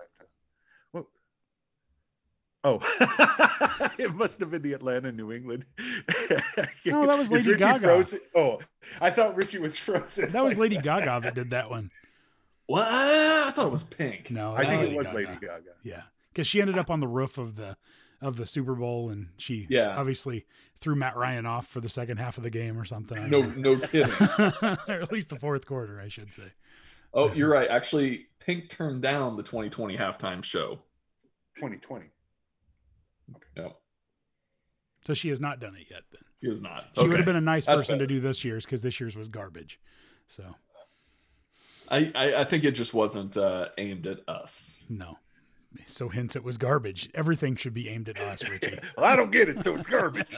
[2.67, 3.17] Bowl halftime.
[3.17, 5.65] Well, oh, it must have been the Atlanta, New England.
[6.85, 7.85] No, that was Lady Gaga.
[7.85, 8.19] Frozen?
[8.33, 8.59] Oh,
[9.01, 10.31] I thought Richie was frozen.
[10.31, 11.91] that was Lady Gaga that did that one.
[12.65, 12.87] What?
[12.87, 14.31] I thought it was Pink.
[14.31, 15.17] No, I think Lady it was Gaga.
[15.17, 15.71] Lady Gaga.
[15.83, 16.01] Yeah,
[16.31, 17.75] because she ended up on the roof of the
[18.21, 19.97] of the Super Bowl, and she Yeah.
[19.97, 20.45] obviously
[20.79, 23.29] threw Matt Ryan off for the second half of the game or something.
[23.29, 24.11] No, no kidding.
[24.87, 26.53] or at least the fourth quarter, I should say.
[27.13, 27.69] Oh, you're right.
[27.69, 30.79] Actually, Pink turned down the 2020 halftime show.
[31.57, 32.05] 2020.
[33.55, 33.77] No,
[35.05, 36.03] So she has not done it yet.
[36.11, 36.85] Then he is not.
[36.97, 39.15] she would have been a nice That's person to do this year's because this year's
[39.17, 39.79] was garbage.
[40.27, 40.43] So
[41.89, 44.75] I, I, I think it just wasn't uh, aimed at us.
[44.89, 45.17] no.
[45.85, 47.09] So hence it was garbage.
[47.13, 48.79] Everything should be aimed at us, Richie.
[48.97, 50.35] Well, I don't get it, so it's garbage.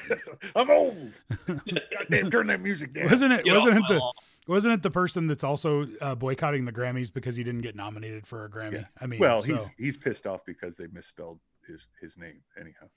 [0.56, 1.20] I'm old.
[1.46, 3.08] Goddamn, turn that music down.
[3.08, 3.44] Wasn't it?
[3.44, 3.98] Get Wasn't it the?
[3.98, 4.12] lawn.
[4.46, 8.26] Wasn't it the person that's also uh, boycotting the Grammys because he didn't get nominated
[8.26, 8.74] for a Grammy?
[8.74, 8.84] Yeah.
[9.00, 12.40] I mean, Well, so, he's he's pissed off because they misspelled his his name.
[12.58, 12.88] Anyhow,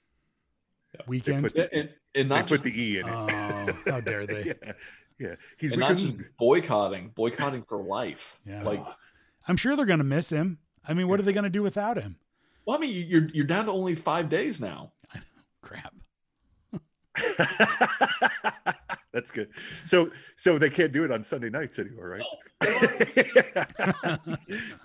[1.08, 1.43] Weeknd.
[1.43, 3.13] put And, and, and they not put the e in it.
[3.13, 4.45] Oh, how dare they?
[4.45, 4.73] yeah,
[5.19, 5.36] yeah.
[5.58, 8.39] He's and not just boycotting, boycotting for life.
[8.45, 8.63] Yeah.
[8.63, 8.84] Like,
[9.47, 10.60] I'm sure they're going to miss him.
[10.88, 12.17] I mean, what are they going to do without him?
[12.67, 14.91] well, I mean, you're you're down to only five days now.
[15.62, 15.93] Crap.
[19.13, 19.49] That's good.
[19.86, 22.23] So so they can't do it on Sunday nights anymore, right?
[22.63, 24.17] Oh,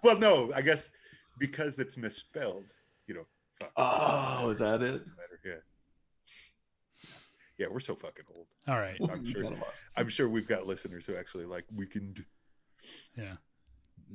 [0.02, 0.92] well, no, I guess
[1.38, 2.72] because it's misspelled.
[3.06, 3.26] You know.
[3.62, 3.72] Fuck.
[3.76, 5.02] Oh, is that it?
[5.44, 5.52] Yeah.
[7.58, 8.46] Yeah, we're so fucking old.
[8.66, 8.98] All right.
[9.10, 9.54] I'm sure.
[9.96, 12.24] I'm sure we've got listeners who actually like Weeknd.
[13.16, 13.34] Yeah.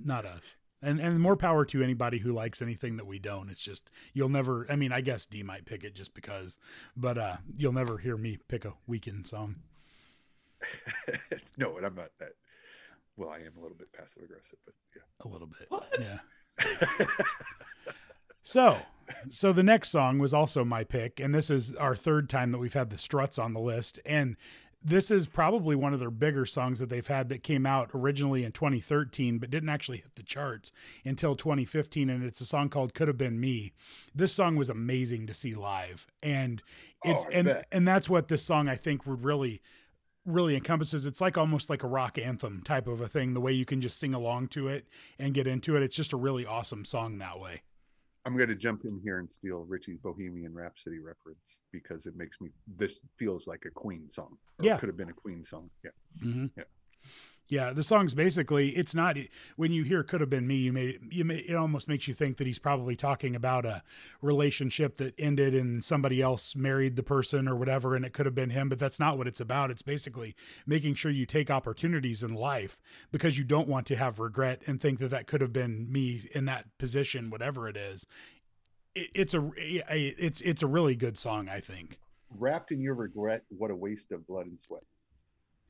[0.03, 0.49] Not us.
[0.81, 3.49] And and more power to anybody who likes anything that we don't.
[3.49, 6.57] It's just you'll never I mean, I guess D might pick it just because,
[6.95, 9.55] but uh you'll never hear me pick a Weeknd song.
[11.57, 12.33] no, and I'm not that.
[13.15, 15.01] Well, I am a little bit passive aggressive, but yeah.
[15.21, 15.65] A little bit.
[15.69, 16.07] What?
[16.59, 17.07] Yeah.
[18.47, 18.77] So,
[19.29, 22.57] so the next song was also my pick, and this is our third time that
[22.57, 24.35] we've had the Struts on the list, and
[24.83, 28.43] this is probably one of their bigger songs that they've had that came out originally
[28.43, 30.71] in 2013, but didn't actually hit the charts
[31.03, 33.73] until 2015, and it's a song called "Could Have Been Me."
[34.13, 36.61] This song was amazing to see live, and
[37.05, 37.67] oh, it's Oh, and bet.
[37.71, 39.61] and that's what this song I think would really
[40.25, 43.53] really encompasses it's like almost like a rock anthem type of a thing the way
[43.53, 44.85] you can just sing along to it
[45.17, 47.61] and get into it it's just a really awesome song that way
[48.27, 52.41] I'm going to jump in here and steal Richie's Bohemian Rhapsody reference because it makes
[52.41, 52.49] me.
[52.75, 54.37] This feels like a Queen song.
[54.61, 54.75] Yeah.
[54.75, 55.69] could have been a Queen song.
[55.81, 55.91] Yeah.
[56.21, 56.47] Mm-hmm.
[56.57, 56.63] Yeah.
[57.49, 59.17] Yeah, the song's basically it's not
[59.55, 62.13] when you hear "Could Have Been Me," you may you may it almost makes you
[62.13, 63.83] think that he's probably talking about a
[64.21, 68.35] relationship that ended and somebody else married the person or whatever, and it could have
[68.35, 68.67] been him.
[68.67, 69.71] But that's not what it's about.
[69.71, 72.81] It's basically making sure you take opportunities in life
[73.13, 76.29] because you don't want to have regret and think that that could have been me
[76.33, 78.05] in that position, whatever it is.
[78.93, 81.97] It, it's a it's it's a really good song, I think.
[82.37, 84.83] Wrapped in your regret, what a waste of blood and sweat.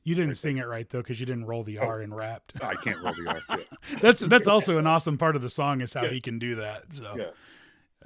[0.08, 1.86] You didn't sing it right though because you didn't roll the Oh.
[1.86, 2.54] R in wrapped.
[2.64, 3.58] I can't roll the R.
[3.58, 3.64] Yeah.
[4.00, 6.08] that's that's also an awesome part of the song is how Yeah.
[6.10, 6.94] he can do that.
[6.94, 7.30] So Yeah.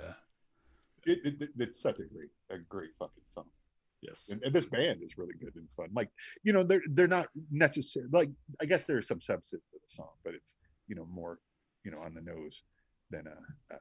[0.01, 0.13] Yeah.
[1.07, 3.45] It, it, it- it's such a great, a great fucking song.
[4.01, 4.31] Yes.
[4.33, 5.91] And, and this band is really good and fun.
[5.95, 6.11] Like,
[6.43, 10.11] you know, they're they're not necessarily like I guess there's some substance to the song,
[10.25, 10.57] but it's
[10.89, 11.39] you know more
[11.85, 12.65] you know on the nose
[13.11, 13.79] than uh, uh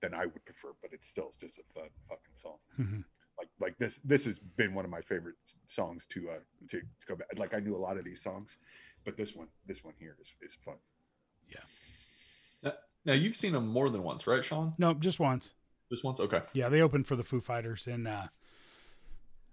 [0.00, 0.68] than I would prefer.
[0.80, 2.58] But it's still just a fun fucking song.
[2.78, 3.04] Mhm.
[3.38, 6.34] Like like this this has been one of my favorite songs to uh
[6.68, 7.28] to, to go back.
[7.38, 8.58] Like I knew a lot of these songs,
[9.04, 10.76] but this one, this one here is, is fun.
[11.48, 11.60] Yeah
[13.04, 14.74] now you've seen them more than once, right, Sean?
[14.78, 15.52] No, just once.
[15.90, 16.20] Just once.
[16.20, 16.40] Okay.
[16.52, 18.28] Yeah, they opened for the Foo Fighters in uh,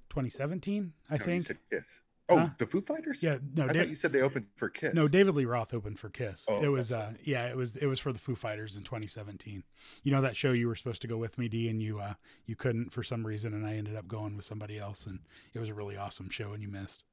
[0.10, 1.44] 2017, I No, you think.
[1.44, 2.02] said Kiss.
[2.30, 2.50] Oh, Huh?
[2.60, 3.24] the Foo Fighters.
[3.24, 4.94] Yeah, no, I Da- thought you said they opened for Kiss.
[4.94, 6.46] no, David Lee Roth opened for Kiss.
[6.48, 9.64] Oh, it was, uh, yeah, it was, it was for the Foo Fighters in 2017.
[10.04, 12.14] You know that show you were supposed to go with me, D, and you, uh,
[12.46, 15.20] you couldn't for some reason, and I ended up going with somebody else, and
[15.54, 17.04] it was a really awesome show, and you missed.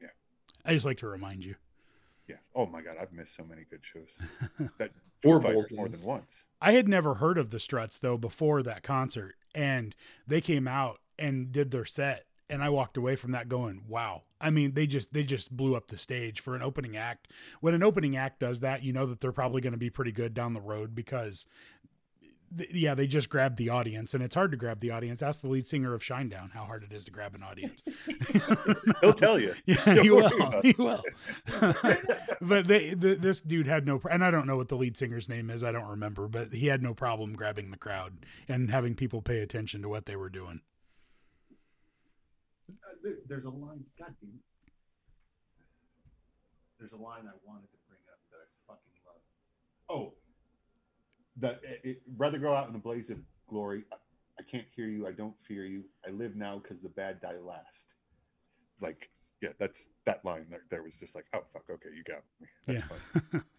[0.00, 0.08] Yeah.
[0.64, 1.54] I just like to remind you.
[2.26, 2.36] Yeah.
[2.54, 4.16] Oh my God, I've missed so many good shows.
[4.78, 4.90] That
[5.22, 6.46] Four Foo Fighters more than once.
[6.60, 9.94] I had never heard of the Struts though before that concert, and
[10.26, 14.22] they came out and did their set, and I walked away from that going, "Wow!"
[14.40, 17.28] I mean, they just they just blew up the stage for an opening act.
[17.60, 20.12] When an opening act does that, you know that they're probably going to be pretty
[20.12, 21.46] good down the road because,
[22.56, 25.22] th- yeah, they just grabbed the audience, and it's hard to grab the audience.
[25.22, 27.82] Ask the lead singer of Shinedown how hard it is to grab an audience.
[29.00, 29.54] He'll tell you.
[29.66, 30.60] Yeah, he will.
[30.62, 31.02] He will.
[32.40, 35.28] but they, the, this dude had no, and I don't know what the lead singer's
[35.28, 35.62] name is.
[35.62, 39.40] I don't remember, but he had no problem grabbing the crowd and having people pay
[39.40, 40.62] attention to what they were doing.
[43.02, 43.84] There- there's a line.
[43.98, 44.30] God damn.
[44.30, 44.40] it.
[46.78, 49.20] There's a line I wanted to bring up that I fucking love.
[49.88, 50.14] Oh,
[51.36, 53.84] that it, it, rather go out in a blaze of glory.
[53.92, 53.96] I,
[54.38, 55.06] I can't hear you.
[55.06, 55.84] I don't fear you.
[56.06, 57.94] I live now because the bad die last.
[58.80, 59.10] Like,
[59.42, 60.46] yeah, that's that line.
[60.50, 62.46] There, there was just like, oh fuck, okay, you got me.
[62.66, 62.96] That's Yeah.
[63.30, 63.44] fun.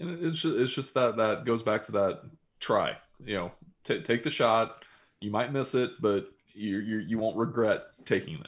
[0.00, 2.20] And it's just, it's just that that goes back to that
[2.60, 2.96] try.
[3.18, 4.84] You know, t- take the shot.
[5.20, 8.46] You might miss it, but you you you won't regret taking it.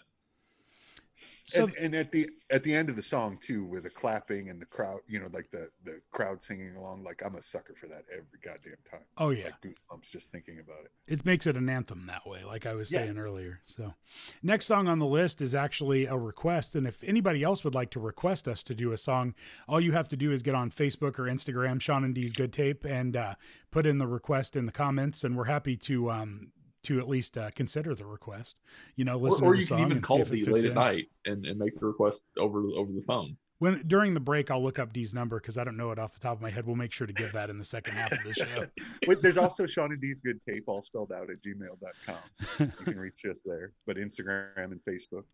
[1.45, 4.49] So and, and at the at the end of the song too, with the clapping
[4.51, 7.03] and the crowd, you know, like the the crowd singing along.
[7.05, 9.01] Like I'm a sucker for that every goddamn time.
[9.19, 10.91] Oh yeah, Like goosebumps just thinking about it.
[11.13, 13.01] it makes it an anthem that way, like I was Yeah.
[13.01, 13.61] saying earlier.
[13.65, 13.95] So,
[14.43, 17.91] next song on the list is actually a request, and if anybody else would like
[17.91, 19.35] to request us to do a song,
[19.69, 22.53] all you have to do is get on Facebook or Instagram, Sean and D's Good
[22.53, 23.35] Tape, and uh,
[23.71, 26.53] put in the request in the comments, and we're happy to um
[26.85, 28.57] to at least uh, consider the request.
[28.97, 30.29] You know, Or, listen or to the you song can even and see call if
[30.29, 30.71] it me fits late in.
[30.71, 33.37] at night and, and make the request over over the phone.
[33.59, 36.15] When during the break, I'll look up D's number because I don't know it off
[36.15, 36.67] the top of my head.
[36.67, 38.65] We'll make sure to give that in the second half of the show.
[39.07, 42.17] Wait, there's also Sean and D's good tape, all spelled out at gmail.com.
[42.59, 45.25] You can reach us there, but Instagram and Facebook.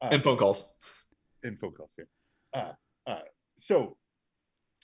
[0.00, 0.72] Uh, And phone calls.
[1.42, 2.08] and phone calls here.
[2.54, 2.72] Uh,
[3.06, 3.18] uh,
[3.56, 3.98] so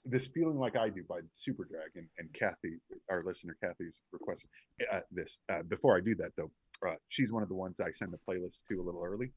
[0.05, 2.79] this feeling like I do by Superdrag and, and Kathy,
[3.11, 4.47] our listener Kathy's request
[4.93, 5.39] uh, this.
[5.53, 6.51] Uh, before I do that though,
[6.87, 9.33] uh, she's one of the ones I send the playlist to a little early,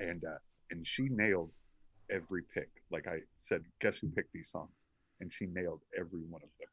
[0.00, 0.38] and uh,
[0.70, 1.50] and she nailed
[2.10, 2.68] every pick.
[2.90, 4.70] Like I said, guess who picked these songs?
[5.20, 6.68] And she nailed every one of them.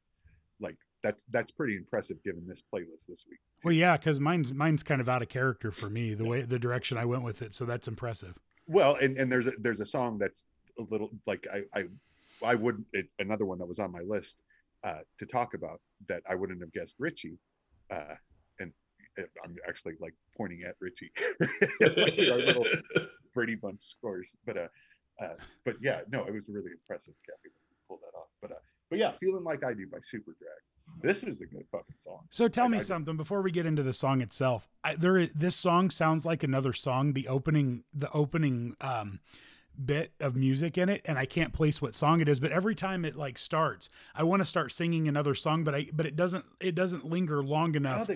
[0.60, 3.40] Like that's that's pretty impressive given this playlist this week.
[3.62, 3.66] too.
[3.66, 6.14] Well, yeah, because mine's mine's kind of out of character for me.
[6.14, 8.38] The way the direction I went with it, so that's impressive.
[8.68, 10.46] Well, and, and there's a there's a song that's
[10.78, 11.84] a little like I I
[12.44, 14.42] I would it's another one that was on my list
[14.84, 17.38] uh, to talk about that I wouldn't have guessed Richie,
[17.92, 18.16] uh,
[18.60, 18.72] and
[19.44, 21.12] I'm actually like pointing at Richie,
[21.82, 22.66] like our little
[23.34, 24.36] Brady Bunch scores.
[24.46, 24.68] But uh,
[25.22, 28.28] uh, but yeah, no, it was really impressive, Kathy, when you pulled that off.
[28.42, 30.62] But uh, but yeah, feeling like I do by Superdrag.
[31.02, 32.22] This is a good fucking song.
[32.32, 34.68] So tell I- me I- something before we get into the song itself.
[34.84, 37.14] I, there, this song sounds like another song.
[37.14, 39.20] The opening, the opening um,
[39.84, 42.40] bit of music in it, and I can't place what song it is.
[42.40, 45.88] But every time it like starts, I want to start singing another song, but I
[45.94, 48.10] but it doesn't it doesn't linger long enough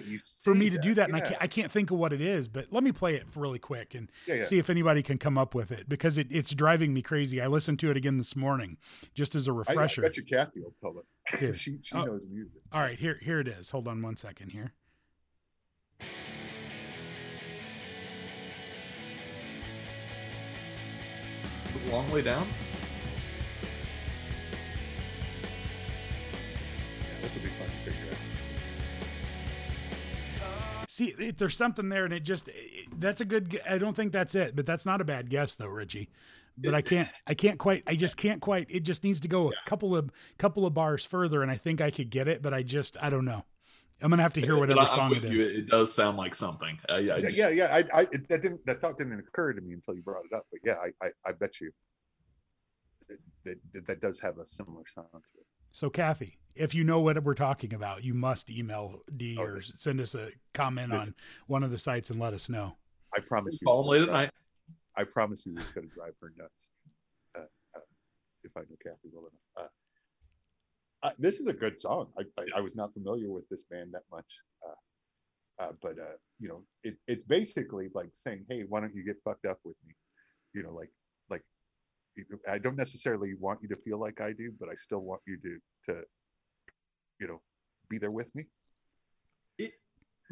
[0.43, 2.47] for me to do that, and I can't I can't think of what it is.
[2.47, 4.43] But let me play it really quick and Yeah, yeah.
[4.45, 7.41] see if anybody can come up with it because it, it's driving me crazy.
[7.41, 8.77] I listened to it again this morning
[9.13, 10.01] just as a refresher.
[10.03, 11.57] I bet you Kathy will tell us.
[11.59, 12.03] She she Oh.
[12.05, 12.61] knows music.
[12.71, 13.69] All right, here here it is.
[13.71, 14.73] Hold on one second here.
[21.87, 22.47] A long way down.
[27.01, 28.17] Yeah, this will be fun to figure out.
[30.89, 33.59] See, it, there's something there, and it just it, that's a good.
[33.69, 36.09] I don't think that's it, but that's not a bad guess though, Richie.
[36.57, 38.67] But I can't, I can't quite, I just can't quite.
[38.69, 41.81] It just needs to go a couple of couple of bars further, and I think
[41.81, 43.43] I could get it, but I just, I don't know.
[44.05, 45.39] I'm gonna have to hear whatever I- song it with you.
[45.39, 46.77] It, it does sound like something.
[46.87, 47.75] I, I yeah, just, yeah, yeah.
[47.91, 50.35] I, I it, that didn't that thought didn't occur to me until you brought it
[50.35, 50.45] up.
[50.51, 51.71] But yeah, I, I, I bet you
[53.45, 55.45] that, that that does have a similar sound to it.
[55.71, 59.55] So, Kathy, if you know what we're talking about, you must email D Oh, or
[59.55, 61.15] this- send us a comment this- on
[61.47, 62.77] one of the sites and let us know.
[63.17, 63.65] I promise you.
[63.65, 64.31] Call them late at uh, night.
[64.95, 66.69] I promise you, it's going to drive her nuts.
[67.35, 67.39] Uh,
[67.75, 67.79] uh,
[68.43, 69.23] if I know Kathy well
[69.57, 69.71] enough.
[71.05, 72.07] Uh, uh, this is a good song.
[72.17, 74.25] I, I, I was not familiar with this band that much,
[74.67, 79.05] uh, uh, but uh, you know, it, it's basically like saying, "Hey, why don't you
[79.05, 79.93] get fucked up with me?"
[80.53, 80.89] You know, like
[81.29, 81.43] like
[82.49, 85.37] I don't necessarily want you to feel like I do, but I still want you
[85.37, 86.03] to to
[87.19, 87.41] you know
[87.89, 88.45] be there with me.
[89.57, 89.73] It,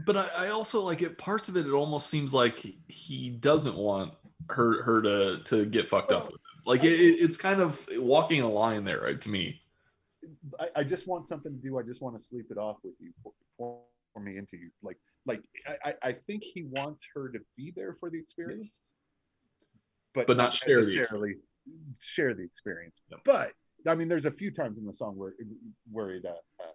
[0.05, 1.17] but I, I also like it.
[1.17, 4.13] Parts of it, it almost seems like he- doesn't want
[4.49, 6.39] her her to to get fucked up with him.
[6.65, 9.19] Like it- it's kind of walking a line there, right?
[9.21, 9.62] To me,
[10.59, 11.77] I, I just want something to do.
[11.79, 13.81] I just want to sleep it off with you, pour, pour,
[14.13, 14.69] pour me into you.
[14.81, 18.79] Like, like I, I- I think he wants her to be there for the experience,
[20.13, 21.35] but, But not share the
[21.99, 22.95] share the experience.
[23.09, 23.21] Yep.
[23.25, 23.53] But
[23.87, 25.33] I mean, there's a few times in the song where
[25.91, 26.29] where it, uh,
[26.61, 26.71] uh,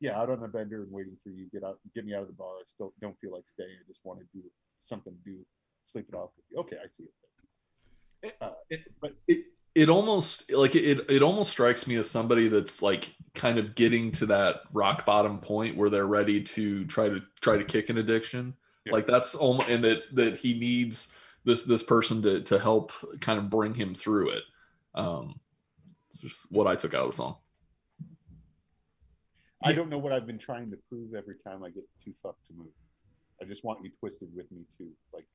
[0.00, 2.28] yeah, out on the bender and waiting for you, get out, get me out of
[2.28, 2.56] the bar.
[2.60, 3.70] I still don't feel like staying.
[3.70, 4.42] I just want to do
[4.78, 5.38] something to do,
[5.84, 6.58] sleep it off with you.
[6.60, 8.34] Okay, I see it.
[8.70, 8.80] it
[9.28, 9.44] it
[9.88, 14.26] almost like it it almost strikes me as somebody that's like kind of getting to
[14.26, 18.54] that rock bottom point where they're ready to try to try to kick an addiction.
[18.86, 18.92] Yeah.
[18.92, 21.12] Like that's almost and that that he needs
[21.44, 24.42] this this person to to help kind of bring him through it.
[24.94, 25.40] Um,
[26.10, 27.36] it's just what I took out of the song.
[29.62, 29.76] I Yeah.
[29.76, 32.52] don't know what I've been trying to prove every time I get too fucked to
[32.52, 32.72] move.
[33.42, 35.26] I just want you twisted with me too, like.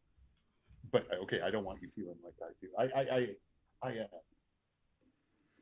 [0.92, 2.68] But okay, I don't want you feeling like I do.
[2.80, 3.28] I, I, I,
[3.82, 3.90] I.
[3.90, 4.06] Uh,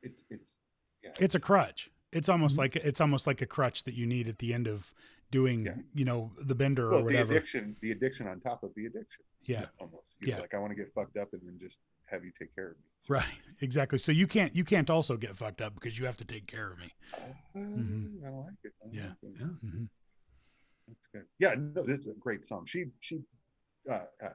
[0.02, 0.58] it's, it's,
[1.02, 1.10] yeah.
[1.20, 1.90] It's a crutch.
[2.12, 4.94] It's almost like it's almost like a crutch that you need at the end of
[5.30, 5.74] doing, Yeah.
[5.94, 9.24] you know, the bender or well, the addiction, the addiction on top of the addiction.
[9.42, 9.66] Yeah.
[9.78, 10.16] almost.
[10.20, 10.40] You're Yeah.
[10.40, 12.76] Like I want to get fucked up and then just have you take care of
[12.78, 12.84] me.
[13.08, 13.24] Right.
[13.60, 13.98] Exactly.
[13.98, 16.70] So you can't you can't also get fucked up because you have to take care
[16.70, 16.92] of me.
[17.12, 18.24] Uh, Mhm.
[18.24, 18.72] I like it.
[18.82, 19.02] I Yeah.
[19.02, 19.36] like it.
[19.40, 19.46] Yeah.
[19.70, 19.84] hmm
[20.86, 21.24] That's good.
[21.40, 22.64] Yeah, no, this is a great song.
[22.66, 23.20] She she
[23.90, 24.28] uh, uh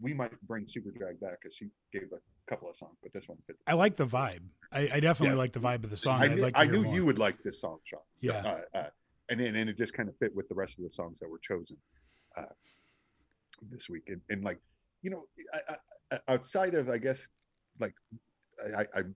[0.00, 3.38] we might bring Superdrag back because she gave a couple of songs, but this one
[3.46, 3.56] fit.
[3.66, 4.40] I like the vibe.
[4.72, 5.42] I, I definitely Yeah.
[5.42, 6.22] like the vibe of the song.
[6.22, 8.00] I, knew, like I knew you would like this song, Sean.
[8.20, 8.60] Yeah.
[8.74, 8.90] Uh, uh,
[9.28, 11.28] and then and it just kind of fit with the rest of the songs that
[11.28, 11.76] were chosen
[12.36, 12.52] uh,
[13.70, 14.04] this week.
[14.08, 14.58] And, and like,
[15.02, 15.76] you know, I,
[16.12, 17.28] I, outside of I guess
[17.78, 17.94] like
[18.76, 19.14] I, I'm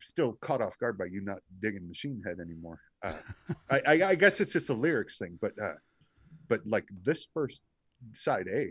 [0.00, 2.78] still caught off guard by you not digging Machine Head anymore.
[3.02, 3.14] Uh,
[3.70, 5.74] I, I, I guess it's just a lyrics thing, but uh,
[6.48, 7.62] but like this first
[8.12, 8.68] side A,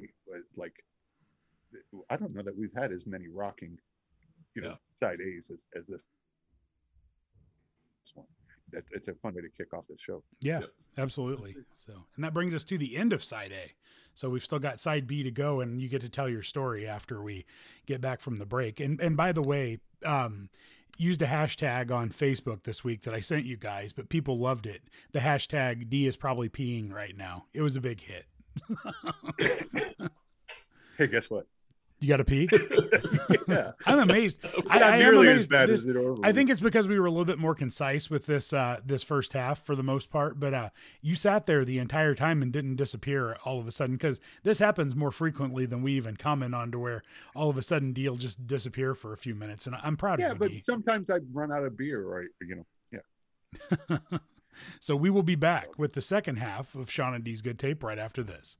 [0.55, 0.73] like
[2.09, 3.77] I don't know that we've had as many rocking,
[4.55, 6.01] you know, side A's as, as this
[8.13, 8.25] one.
[8.71, 10.23] That it's a fun way to kick off the show.
[10.41, 10.69] Yeah, Yep.
[10.99, 11.55] absolutely.
[11.73, 13.71] So, and that brings us to the end of side A.
[14.13, 16.87] So we've still got side B to go, and you get to tell your story
[16.87, 17.45] after we
[17.87, 18.79] get back from the break.
[18.79, 20.49] And and by the way, um,
[20.97, 24.67] used a hashtag on Facebook this week that I sent you guys, but people loved
[24.67, 24.81] it.
[25.13, 27.45] The hashtag D is probably peeing right now.
[27.53, 28.25] It was a big hit.
[30.97, 31.47] Hey, guess what?
[32.01, 32.47] You got to pee?
[33.47, 34.39] yeah, I'm amazed.
[34.69, 35.49] I, not I am amazed.
[35.49, 36.21] bad This- as it over.
[36.23, 39.03] I think it's because we were a little bit more concise with this uh this
[39.03, 40.69] first half for the most part, but uh
[41.01, 44.59] you sat there the entire time and didn't disappear all of a sudden because this
[44.59, 47.03] happens more frequently than we even comment on to where
[47.35, 50.31] all of a sudden deal just disappear for a few minutes and I'm proud yeah,
[50.31, 50.35] of you.
[50.35, 50.51] Yeah, but.
[50.51, 50.61] D.
[50.61, 52.29] sometimes I run out of beer, right?
[52.41, 52.65] You know,
[53.89, 53.97] yeah.
[54.79, 57.83] So we will be back with the second half of Sean and D's good tape
[57.83, 58.57] right after this.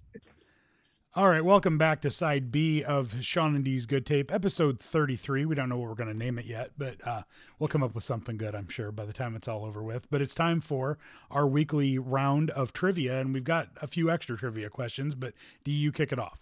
[1.20, 5.44] All right, welcome back to side B of Sean and D's good tape, episode 33.
[5.44, 7.24] We don't know what we're going to name it yet, but uh,
[7.60, 10.10] we'll come up with something good, I'm sure, by the time it's all over with.
[10.10, 10.98] But it's time for
[11.30, 15.34] our weekly round of trivia, and we've got a few extra trivia questions, but
[15.66, 16.40] D, you kick it off.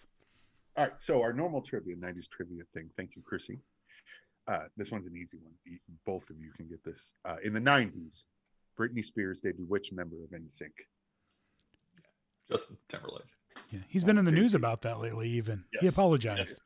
[0.75, 2.87] All right, so our normal trivia, 90s trivia thing.
[2.95, 3.57] Thank you, Chrissy.
[4.47, 5.53] Uh, this one's an easy one.
[6.05, 7.15] Both of you can get this.
[7.25, 8.25] Uh, in the 90s,
[8.79, 10.69] Britney Spears debuted which member of NSYNC?
[12.51, 13.23] Justin Timberlake.
[13.71, 15.65] Yeah, he's been in the news about that lately, even.
[15.79, 15.93] He Yes.
[15.93, 16.59] apologized.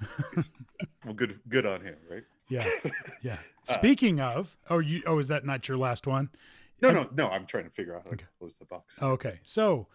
[1.04, 2.24] Well, good, good on him, right?
[2.48, 2.66] Yeah,
[3.22, 3.38] yeah.
[3.68, 6.28] Uh, Speaking of, oh, you, oh, is that not your last one?
[6.82, 7.28] No, no, no.
[7.28, 8.18] I'm trying to figure out how Okay.
[8.24, 8.98] to close the box.
[9.00, 9.40] Okay.
[9.42, 9.88] So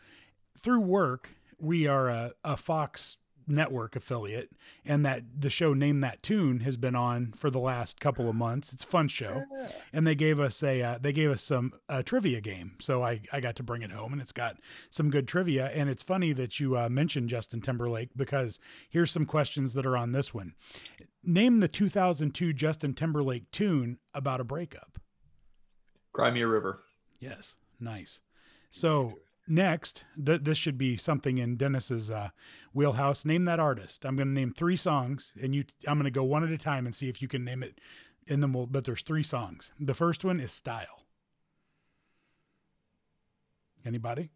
[0.58, 4.52] through work, we are a, a Fox network affiliate,
[4.86, 8.36] and that the show Name That Tune has been on for the last couple of
[8.36, 8.74] months.
[8.74, 9.44] It's a fun show.
[9.94, 12.76] And they gave us a uh, they gave us some a trivia game.
[12.80, 14.58] So I, I got to bring it home and it's got
[14.90, 15.68] some good trivia.
[15.68, 19.98] And it's funny that you uh, mentioned Justin Timberlake because here's some questions that are
[19.98, 20.54] on this one.
[21.24, 24.98] Name the 2002 Justin Timberlake tune about a breakup.
[26.14, 26.80] Cry Me a River.
[27.20, 28.22] Yes, nice.
[28.70, 32.30] So next, th- this should be something in Dennis's uh,
[32.74, 33.26] wheelhouse.
[33.26, 34.06] Name that artist.
[34.06, 35.66] I'm going to name three songs, and you.
[35.88, 37.80] I'm going to go one at a time and see if you can name it.
[38.28, 38.66] And then we'll.
[38.66, 39.72] But there's three songs.
[39.80, 41.06] The first one is "Style."
[43.86, 44.32] Anybody?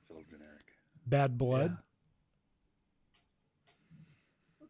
[0.00, 0.66] It's a little generic.
[1.06, 1.76] Bad Blood.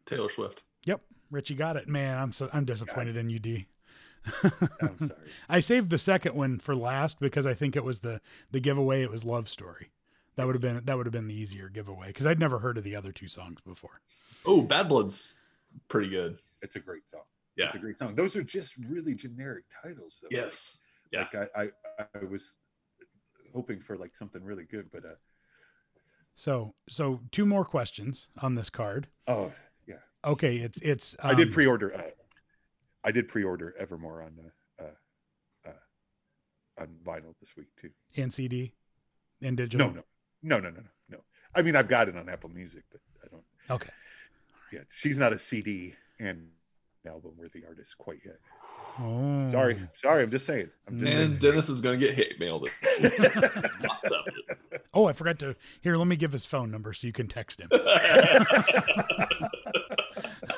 [0.05, 0.63] Taylor Swift.
[0.85, 1.01] Yep,
[1.31, 1.87] Richie got it.
[1.87, 3.67] Man, I'm so I'm disappointed in you, D.
[4.81, 5.11] I'm sorry.
[5.49, 8.21] I saved the second one for last because I think it was the
[8.51, 9.01] the giveaway.
[9.03, 9.91] It was Love Story.
[10.35, 12.77] That would have been that would have been the easier giveaway because I'd never heard
[12.77, 14.01] of the other two songs before.
[14.45, 15.39] Oh, Bad Bloods.
[15.87, 16.37] pretty good.
[16.61, 17.21] It's a great song.
[17.55, 17.65] Yeah.
[17.67, 18.15] It's a great song.
[18.15, 20.19] Those are just really generic titles.
[20.21, 20.27] Though.
[20.31, 20.79] Yes.
[21.11, 21.27] Yeah.
[21.33, 21.61] Like I,
[21.99, 22.57] I, I was
[23.53, 25.09] hoping for like something really good, but uh,
[26.33, 29.07] So so two more questions on this card.
[29.27, 29.51] oh
[29.87, 29.95] yeah,
[30.25, 31.15] Okay, it's it's.
[31.23, 31.93] I did um, pre-order.
[31.95, 32.01] Uh,
[33.05, 34.33] I did pre-order Evermore on
[34.79, 37.91] uh, uh, uh, on vinyl this week too.
[38.17, 38.73] and CD
[39.41, 39.87] and digital.
[39.87, 40.01] No, no,
[40.41, 41.17] no, no, no, no, no.
[41.53, 43.43] I mean, I've got it on Apple Music, but I don't.
[43.69, 43.91] Okay.
[44.73, 46.49] Yeah, she's not a CD and
[47.07, 48.39] album worthy artist quite yet.
[48.99, 49.49] Oh.
[49.51, 50.23] Sorry, sorry.
[50.23, 50.69] I'm just saying.
[50.87, 52.69] I'm just And Dennis is going to get hate mailed.
[53.03, 54.81] Lots of it.
[54.93, 55.55] Oh, I forgot to.
[55.81, 57.69] Here, let me give his phone number so you can text him.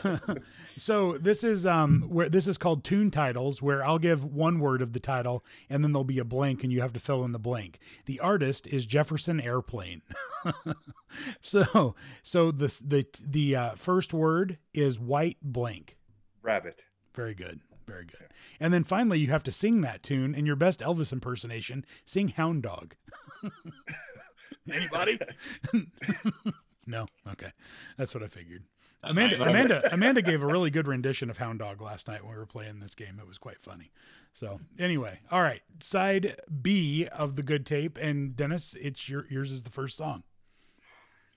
[0.67, 4.81] so this is um where this is called tune titles where I'll give one word
[4.81, 7.31] of the title and then there'll be a blank and you have to fill in
[7.31, 7.79] the blank.
[8.05, 10.01] The artist is Jefferson Airplane.
[11.41, 15.97] so so the the the uh, first word is white blank.
[16.41, 16.83] Rabbit.
[17.13, 17.61] Very good.
[17.87, 18.27] Very good.
[18.59, 22.29] And then finally you have to sing that tune in your best Elvis impersonation, sing
[22.29, 22.95] Hound Dog.
[24.71, 25.17] Anybody?
[26.85, 27.05] no.
[27.31, 27.51] Okay.
[27.97, 28.63] That's what I figured.
[29.03, 32.37] Amanda Amanda Amanda gave a really good rendition of Hound Dog last night when we
[32.37, 33.19] were playing this game.
[33.19, 33.91] It was quite funny.
[34.33, 35.61] So anyway, all right.
[35.79, 40.23] Side B of the good tape, and Dennis, it's your yours is the first song.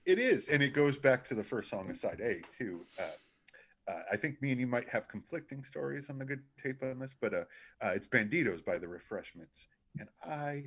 [0.05, 2.85] It is, and it goes back to the first song of side A too.
[2.99, 6.81] Uh, uh, I think me and you might have conflicting stories on the good tape
[6.81, 7.43] on this, but uh,
[7.81, 9.67] uh, it's "Banditos" by the Refreshments,
[9.99, 10.65] and I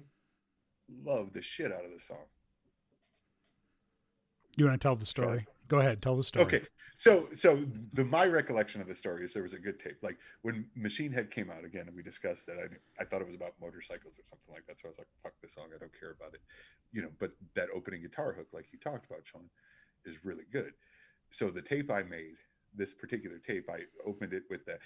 [1.05, 2.25] love the shit out of the song.
[4.57, 5.47] You want to tell the story?
[5.67, 6.45] Go ahead, tell the story.
[6.45, 6.63] Okay,
[6.95, 9.97] so so the my recollection of the story is there was a good tape.
[10.03, 12.59] Like when Machine Head came out again, and we discussed that.
[12.59, 14.81] I I thought it was about motorcycles or something like that.
[14.81, 16.43] So I was like, "Fuck this song, I don't care about it,"
[16.93, 17.11] you know.
[17.19, 19.49] But that opening guitar hook, like you talked about, Sean,
[20.05, 20.75] is really good.
[21.31, 22.37] So the tape I made,
[22.75, 24.79] this particular tape, I opened it with the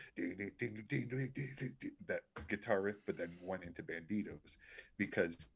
[2.06, 4.56] that guitar riff, but then went into Banditos
[4.96, 5.48] because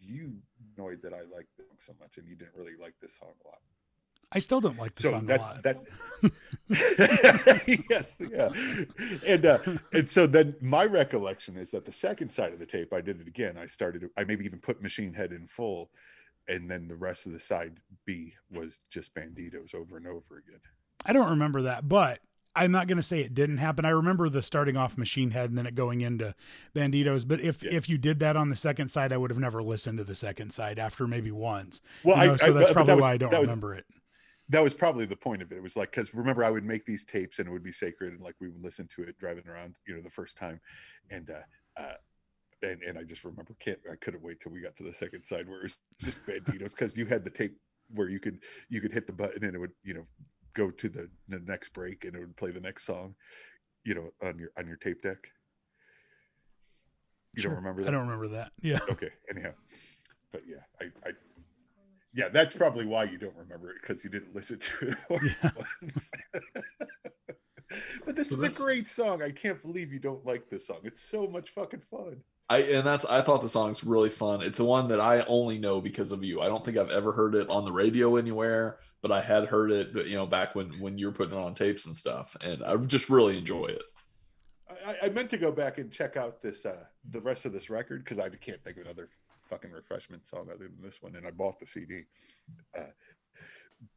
[0.00, 0.36] you
[0.76, 3.48] annoyed that I liked them so much, and you didn't really like this song a
[3.48, 3.58] lot.
[4.30, 5.62] I still don't like the so song that's a lot.
[5.62, 5.78] that
[7.90, 8.50] yes yeah
[9.26, 9.58] and uh
[9.92, 13.20] and so then my recollection is that the second side of the tape i did
[13.20, 15.90] it again i started i maybe even put machine head in full
[16.48, 20.60] and then the rest of the side b was just banditos over and over again
[21.06, 22.18] I don't remember that, but
[22.56, 23.84] I'm not going to say it didn't happen.
[23.84, 26.34] I remember the starting off Machine Head and then it going into
[26.74, 27.26] Banditos.
[27.26, 27.70] But if Yeah.
[27.74, 30.16] if you did that on the second side, I would have never listened to the
[30.16, 31.80] second side after maybe once.
[32.02, 33.48] well You know, I, so that's but probably that was- why I don't that was,
[33.48, 33.86] remember it.
[34.50, 35.56] That was probably the point of it.
[35.56, 38.12] It was like because remember I would make these tapes and it would be sacred
[38.14, 40.60] and like we would listen to it driving around, you know, the first time,
[41.10, 41.94] and uh, uh,
[42.62, 45.24] and and I just remember can't I couldn't wait till we got to the second
[45.24, 47.56] side where it was just banditos because you had the tape
[47.94, 48.38] where you could
[48.68, 50.06] you could hit the button and it would you know
[50.54, 53.14] go to the, the next break and it would play the next song,
[53.84, 55.30] you know, on your on your tape deck.
[57.34, 57.50] You Sure.
[57.52, 57.88] don't remember that?
[57.88, 58.52] I don't remember that.
[58.62, 58.78] Yeah.
[58.90, 59.52] okay anyhow
[60.32, 61.12] but yeah i i
[62.14, 64.96] yeah that's probably why you don't remember it because you didn't listen to it
[65.42, 65.50] Yeah.
[68.06, 70.78] but this So is a great song i can't believe you don't like this song
[70.84, 72.18] it's so much fucking fun
[72.50, 74.40] I and that's I thought the song's really fun.
[74.40, 76.40] It's the one that I only know because of you.
[76.40, 79.70] I don't think I've ever heard it on the radio anywhere, but I had heard
[79.70, 82.64] it, you know, back when when you were putting it on tapes and stuff, and
[82.64, 83.82] I just really enjoy it.
[84.86, 87.70] I, I meant to go back and check out this uh the rest of this
[87.70, 89.08] record because i can't think of another
[89.48, 92.04] fucking refreshment song other than this one and i bought the cd
[92.76, 92.82] uh,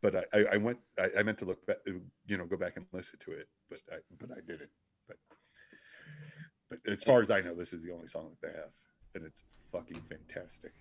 [0.01, 2.77] but I, I, I went I, I meant to look back you know go back
[2.77, 4.69] and listen to it but i but i didn't.
[5.07, 5.17] But
[6.69, 8.71] but as far as i know this is the only song that they have
[9.15, 10.71] and it's fucking fantastic.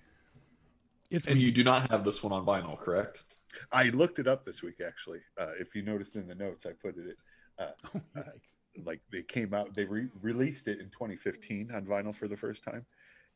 [1.11, 3.25] It's And you do not have this one on vinyl, correct?
[3.73, 5.21] i looked it up this week actually.
[5.39, 7.17] Uh if you noticed in the notes i put it
[7.59, 8.21] uh,
[8.85, 12.63] like they came out they re- released it in 2015 on vinyl for the first
[12.63, 12.87] time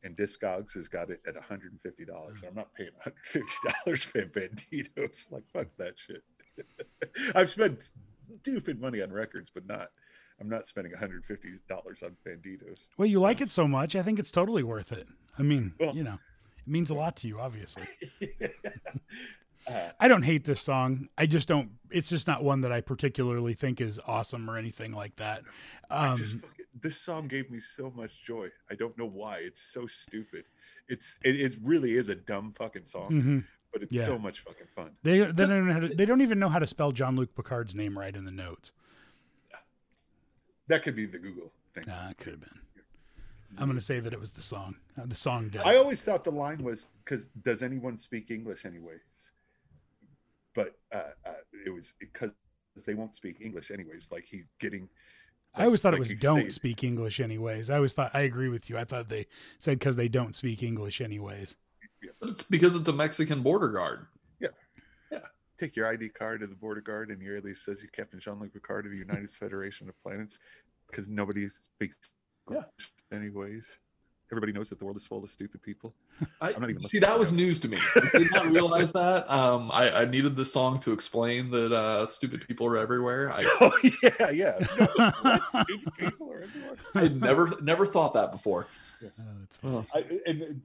[0.03, 2.41] and discogs has got it at 150 dollars.
[2.41, 2.47] Mm.
[2.49, 3.41] I'm not paying 150
[3.85, 5.27] dollars for banditos.
[5.31, 6.23] Like fuck that shit.
[7.35, 7.91] I've spent
[8.41, 9.89] stupid money on records but not
[10.41, 12.87] i'm not spending 150 dollars on banditos.
[12.97, 15.07] Well, you like it so much, I think it's totally worth it.
[15.37, 16.19] I mean, Well- you know,
[16.57, 17.83] it means a lot to you, obviously.
[19.67, 21.09] uh, I don't hate this song.
[21.17, 21.71] I just don't.
[21.91, 25.43] It's just not one that I particularly think is awesome or anything like that.
[25.89, 29.61] Um, just fucking, this song gave me so much joy i don't know why it's
[29.61, 30.43] so stupid
[30.89, 33.43] it's it, it really is a dumb fucking song mhm.
[33.71, 34.05] but it's Yeah.
[34.05, 36.59] so much fucking fun They they don't know how to, they don't even know how
[36.59, 38.73] to spell Jean-Luc Picard's name right in the notes.
[40.67, 42.59] that could be the google thing Nah, it could have been.
[43.57, 44.75] I'm gonna say that it was the song.
[45.01, 45.61] Uh, the song did.
[45.61, 48.99] I always thought the line was because does anyone speak English anyways?
[50.55, 51.31] But uh, uh,
[51.65, 52.31] it was because
[52.85, 54.09] they won't speak English anyways.
[54.11, 54.89] Like he's getting.
[55.53, 57.69] I always thought like it was don't they- speak English anyways.
[57.69, 58.77] I always thought I agree with you.
[58.77, 59.27] I thought they
[59.59, 61.55] said because they don't speak English anyways.
[62.19, 64.07] But it's because it's a Mexican border guard.
[64.39, 64.49] Yeah.
[65.11, 65.19] Yeah.
[65.57, 68.53] Take your ID card to the border guard, and your at says you Captain Jean-Luc
[68.53, 70.37] Picard of the United Federation of Planets,
[70.87, 71.95] because nobody speaks
[72.49, 72.57] Yeah.
[72.57, 73.77] English anyways.
[74.35, 75.95] Everybody knows that the world is full of stupid people.
[76.41, 77.37] I, I'm not even see that was that.
[77.37, 77.77] news to me.
[77.95, 79.31] I did not realize that.
[79.31, 83.31] Um, I, I needed this song to explain that uh, stupid people are everywhere.
[83.31, 83.71] I, Oh
[84.03, 84.59] yeah, yeah.
[84.77, 85.41] No, what?
[85.69, 86.75] Stupid people are everywhere.
[86.95, 88.67] I never never thought that before.
[89.01, 89.09] Oh,
[89.39, 89.85] that's funny.
[89.95, 90.61] I, and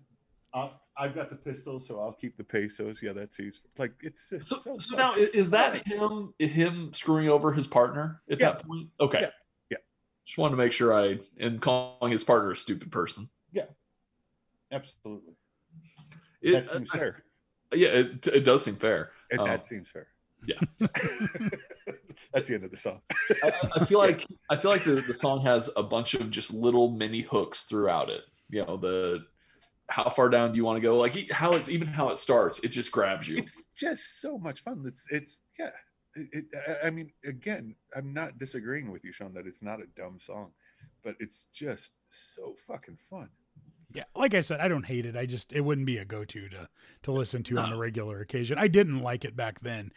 [0.52, 3.00] uh, I've got the pistols, so I'll keep the pesos.
[3.00, 3.60] Yeah, that's easy.
[3.78, 8.20] Like it's just So, so, so now is that him him screwing over his partner
[8.28, 8.46] at Yeah.
[8.50, 8.88] that point?
[8.98, 9.20] Okay.
[9.20, 9.30] Yeah.
[9.70, 9.76] Yeah.
[10.24, 13.28] Just wanted to make sure I and calling his partner a stupid person.
[14.72, 15.34] Absolutely
[16.42, 17.24] It, that seems uh, fair.
[17.74, 19.10] yeah, it, it does seem fair.
[19.30, 20.06] And um, that seems fair.
[20.46, 20.58] yeah.
[22.32, 23.00] that's the end of the song.
[23.42, 26.52] I, I- feel like I feel like the, the song has a bunch of just
[26.54, 28.22] little mini hooks throughout it.
[28.48, 29.24] You know, the
[29.88, 30.96] how far down do you want to go?
[30.96, 33.36] Like how it's even how it starts, it just grabs you.
[33.38, 34.84] It's just so much fun.
[34.86, 35.70] It's it's yeah.
[36.14, 36.44] It, it,
[36.82, 40.18] I- I mean, again, I'm not disagreeing with you, Sean, that it's not a dumb
[40.18, 40.52] song,
[41.04, 43.28] but it's just so fucking fun.
[43.92, 45.16] Yeah, like I said, I don't hate it.
[45.16, 46.68] I just it wouldn't be a go-to to
[47.02, 48.58] to listen to on a regular occasion.
[48.58, 49.92] I didn't like it back then.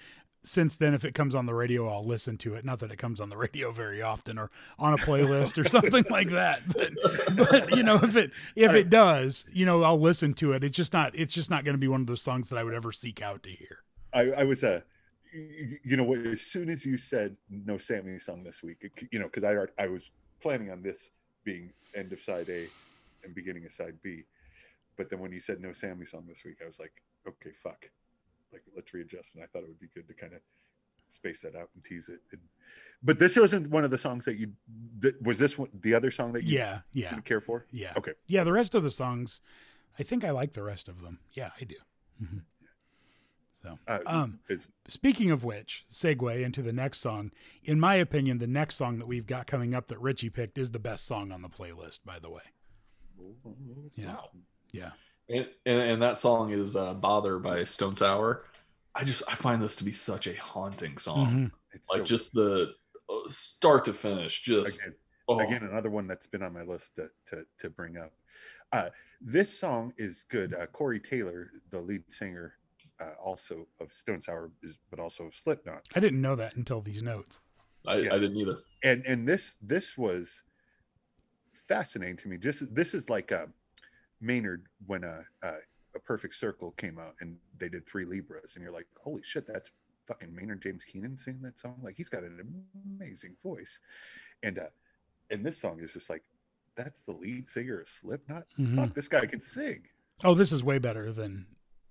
[0.46, 2.66] Since then, if it comes on the radio, I'll listen to it.
[2.66, 6.04] Not that it comes on the radio very often or on a playlist or something
[6.10, 6.62] like that.
[6.74, 10.64] But, but you know, if it if it does, you know, I'll listen to it.
[10.64, 12.64] It's just not it's just not going to be one of those songs that I
[12.64, 13.80] would ever seek out to hear.
[14.12, 14.82] I, I was uh,
[15.32, 19.44] you know, as soon as you said no Sammy song this week, you know, because
[19.44, 21.12] I I was planning on this
[21.44, 22.68] being end of side A
[23.24, 24.24] and beginning of side B,
[24.97, 26.93] but then when you said no Sammy song this week, I was like,
[27.28, 27.86] okay, fuck,
[28.51, 30.39] like let's readjust, and I thought it would be good to kind of
[31.09, 32.19] space that out and tease it.
[32.32, 32.41] And,
[33.03, 34.51] but this wasn't one of the songs that you
[34.99, 37.65] that was this one the other song that you Yeah, yeah, didn't care for.
[37.71, 37.93] yeah.
[37.97, 38.13] Okay.
[38.28, 39.41] Yeah, the rest of the songs,
[39.99, 41.19] I think I like the rest of them.
[41.32, 41.76] Yeah, I do.
[42.21, 42.41] Mhm.
[43.61, 44.39] So, Uh, um,
[44.89, 47.32] Speaking of which, segue into the next song.
[47.63, 50.71] In my opinion, the next song that we've got coming up that Richie picked is
[50.71, 52.41] the best song on the playlist, by the way.
[53.95, 54.07] Yeah.
[54.07, 54.30] Wow.
[54.72, 54.91] Yeah.
[55.30, 58.43] And, and, and that song is uh, "Bother" by Stone Sour.
[58.95, 61.28] I just I find this to be such a haunting song.
[61.28, 61.51] Mhm.
[61.72, 62.74] it's Like so- just the
[63.09, 64.95] uh, start to finish, just again,
[65.28, 68.11] oh, again another one that's been on my list to to, to bring up
[68.72, 68.89] uh
[69.22, 72.53] this song is good uh corey taylor the lead singer
[73.01, 76.82] uh also of stone sour is but also of slipknot I didn't know that until
[76.82, 77.39] these notes.
[77.86, 78.14] I, yeah.
[78.16, 78.57] I didn't either.
[78.84, 80.43] and and this this was
[81.74, 82.38] fascinating to me.
[82.38, 83.47] Just this is like uh
[84.21, 85.53] maynard when uh, uh
[85.95, 89.45] a perfect circle came out and they did three libras and you're like holy shit
[89.45, 89.69] that's
[90.07, 91.80] fucking maynard james keenan singing that song?
[91.82, 92.39] Like he's got an
[92.99, 93.80] amazing voice.
[94.43, 94.71] And uh
[95.32, 96.24] and this song is just like
[96.76, 98.45] that's the lead singer of slipknot?
[98.59, 98.76] Mhm.
[98.76, 99.84] fuck this guy can sing.
[100.24, 101.47] Oh, this is way better than,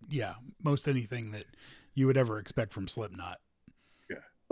[0.08, 1.44] yeah, most anything that
[1.94, 3.40] you would ever expect from Slipknot.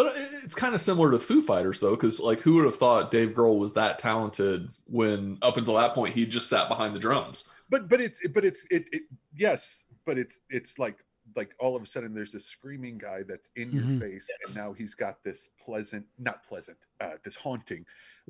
[0.00, 3.10] But it's kind of similar to Foo Fighters though, because like who would have thought
[3.10, 6.98] Dave Grohl was that talented when up until that point he just sat behind the
[6.98, 7.44] drums.
[7.68, 9.02] but but it's but it's it, it
[9.34, 11.04] yes but it's it's like
[11.36, 13.74] like all of a sudden there's this screaming guy that's in Mhm.
[13.90, 14.56] your face Yes.
[14.56, 17.84] and now he's got this pleasant not pleasant uh this haunting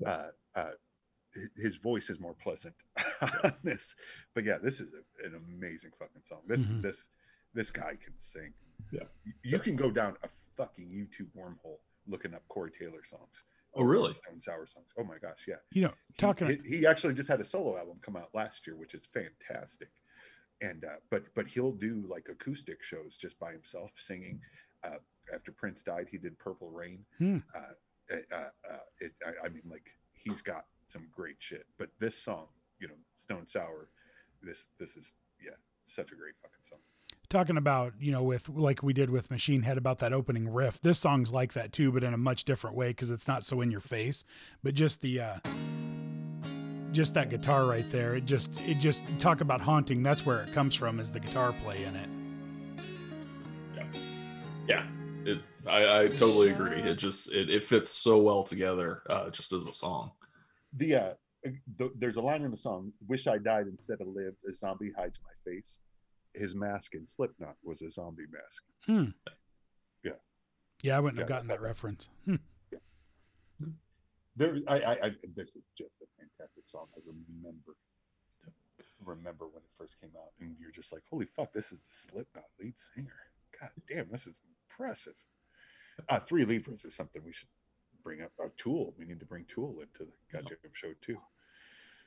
[0.04, 0.72] uh uh
[1.56, 2.74] his voice is more pleasant
[3.44, 3.94] on this
[4.34, 6.82] but yeah this is a- an amazing fucking song this Mhm.
[6.82, 7.06] this
[7.54, 8.52] this guy can sing
[8.90, 9.04] Yeah.
[9.24, 10.28] You- you can go down a
[10.60, 13.44] fucking youtube wormhole looking up corey taylor songs.
[13.74, 14.14] Oh, really?
[14.14, 14.88] stone sour songs.
[14.98, 15.56] Oh my gosh yeah.
[15.72, 18.66] You know, he- talking, he, he actually just had a solo album come out last
[18.66, 19.90] year which is fantastic.
[20.60, 24.40] And uh but but he'll do like acoustic shows just by himself singing.
[24.82, 24.98] Uh
[25.32, 27.04] after prince died he did purple rain.
[27.18, 27.38] Hmm.
[27.54, 31.64] uh, uh, uh it I, I mean like he's got some great shit.
[31.78, 32.48] But this song
[32.80, 33.88] you know stone sour
[34.42, 36.80] this this is yeah such a great fucking song
[37.30, 40.80] talking about, you know, with like we did with Machine Head about that opening riff.
[40.80, 43.62] This song's like that too, but in a much different way because it's not so
[43.62, 44.24] in your face.
[44.62, 45.36] But just the, uh,
[46.92, 50.02] just that guitar right there, it just, it just talk about haunting.
[50.02, 52.08] That's where it comes from, is the guitar play in it.
[54.68, 54.86] Yeah,
[55.24, 56.80] it, I, I totally agree.
[56.82, 60.12] It just it, it fits so well together, uh, just as a song.
[60.76, 61.12] the uh
[61.78, 64.92] the, there's a line in the song wish i died instead of lived a zombie
[64.94, 65.78] hides my face
[66.34, 68.64] his mask in slipknot was a zombie mask
[70.02, 70.12] Yeah,
[70.82, 72.08] Yeah, I wouldn't have gotten that that- reference.
[72.24, 72.36] Hmm.
[74.36, 77.72] there I, I i this is just a fantastic song i remember
[79.04, 82.10] remember when it first came out and you're just like holy fuck this is the
[82.12, 83.20] slipknot lead singer
[83.60, 85.14] god damn this is impressive
[86.08, 87.48] Uh, Three Libras is something we should
[88.02, 88.32] bring up.
[88.42, 88.94] Uh, Tool.
[88.98, 91.18] We need to bring Tool into the goddamn show too.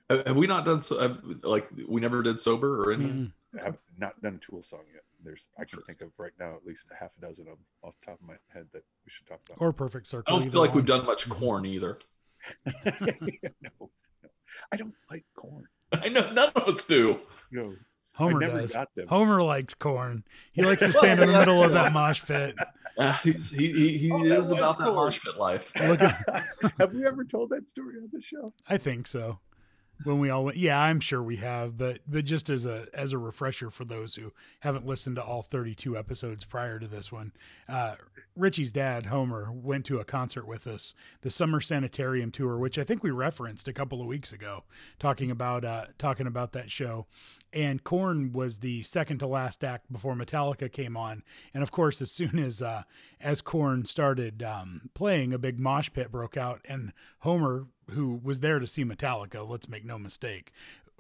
[0.10, 1.00] Have, have we not done so?
[1.00, 3.06] Have, like we never did sober or any?
[3.06, 3.32] Mm.
[3.60, 5.04] I have not done a Tool song yet.
[5.24, 7.66] There's I can think of right now at least a half a dozen of them
[7.84, 9.62] off the top of my head that we should talk about.
[9.62, 10.36] Or Perfect Circle.
[10.36, 12.00] I don't feel like we've done much Korn either.
[12.66, 12.72] no,
[13.62, 13.90] no,
[14.72, 15.68] I don't like Korn.
[15.94, 17.20] I know none of us do.
[17.52, 17.74] No,
[18.16, 18.74] Homer never does.
[18.74, 19.08] got them.
[19.08, 20.24] Homer likes Korn.
[20.52, 22.56] He likes to stand in the middle of that mosh pit.
[22.96, 25.72] Uh, he's, he he, he Oh, that is was about that mosh pit life.
[25.88, 26.44] Look at,
[26.78, 28.54] have we ever told that story on the show?
[28.70, 29.40] I think so.
[30.04, 33.14] When we all went, yeah, I'm sure we have, but but just as a as
[33.14, 37.32] a refresher for those who haven't listened to all 32 episodes prior to this one,
[37.70, 37.96] uh,
[38.36, 42.84] Richie's dad Homer went to a concert with us, the Summer Sanitarium tour, which I
[42.84, 44.64] think we referenced a couple of weeks ago,
[45.00, 47.06] talking about uh, talking about that show,
[47.54, 51.24] and Korn was the second to last act before Metallica came on,
[51.54, 52.84] and of course, as soon as uh,
[53.22, 58.40] as Korn started um, playing, a big mosh pit broke out, and Homer, who was
[58.40, 60.52] there to see Metallica, let's make no mistake,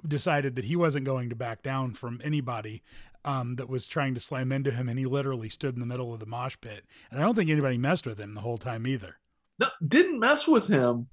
[0.07, 2.81] decided that he wasn't going to back down from anybody
[3.25, 6.13] um, that was trying to slam into him, and he literally stood in the middle
[6.13, 8.85] of the mosh pit, and I don't think anybody messed with him the whole time
[8.85, 9.17] either.
[9.59, 11.07] No, didn't mess with him,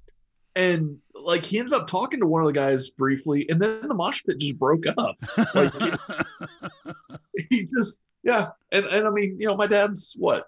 [0.55, 3.93] and like he ended up talking to one of the guys briefly, and then the
[3.93, 5.15] mosh pit just broke up.
[5.55, 5.71] Like
[7.49, 10.47] he just yeah, and and I mean you know my dad's what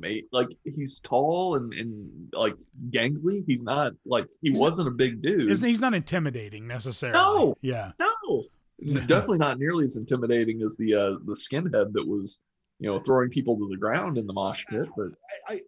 [0.00, 2.58] mate like he's tall and and like
[2.90, 3.44] gangly.
[3.46, 5.50] He's not like he He's wasn't a big dude.
[5.50, 7.18] Isn't he's not intimidating necessarily?
[7.18, 7.56] No.
[7.60, 7.92] Yeah.
[7.98, 8.44] No,
[9.06, 12.40] definitely not nearly as intimidating as the uh, the skinhead that was,
[12.78, 14.88] you know, throwing people to the ground in the mosh pit.
[14.96, 15.08] But
[15.48, 15.60] I, I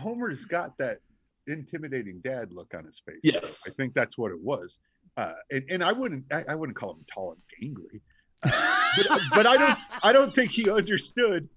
[0.00, 0.98] Homer's got that
[1.46, 3.20] intimidating dad look on his face.
[3.22, 4.78] yes, I think that's what it was.
[5.16, 8.00] Uh, and, and I wouldn't I, I wouldn't call him tall and gangly.
[8.42, 11.48] but, but I don't I don't think he understood.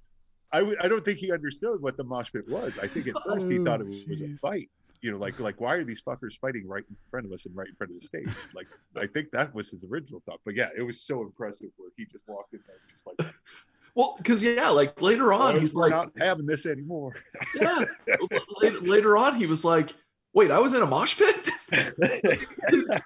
[0.52, 2.78] I I don't think he understood what the mosh pit was.
[2.80, 4.70] I think at oh, first he thought it Oh, was a fight.
[5.02, 7.56] You know, like like why are these fuckers fighting right in front of us and
[7.56, 8.30] right in front of the stage?
[8.54, 10.40] Like I think that was his original thought.
[10.46, 13.34] But yeah, it was so impressive where he just walked in there just like
[13.98, 17.16] well, because yeah, like later on, "Boys, he's like, not having this anymore.
[17.56, 17.84] yeah.
[18.62, 19.96] later, later on, he was like,
[20.34, 21.50] wait, I was in a mosh pit.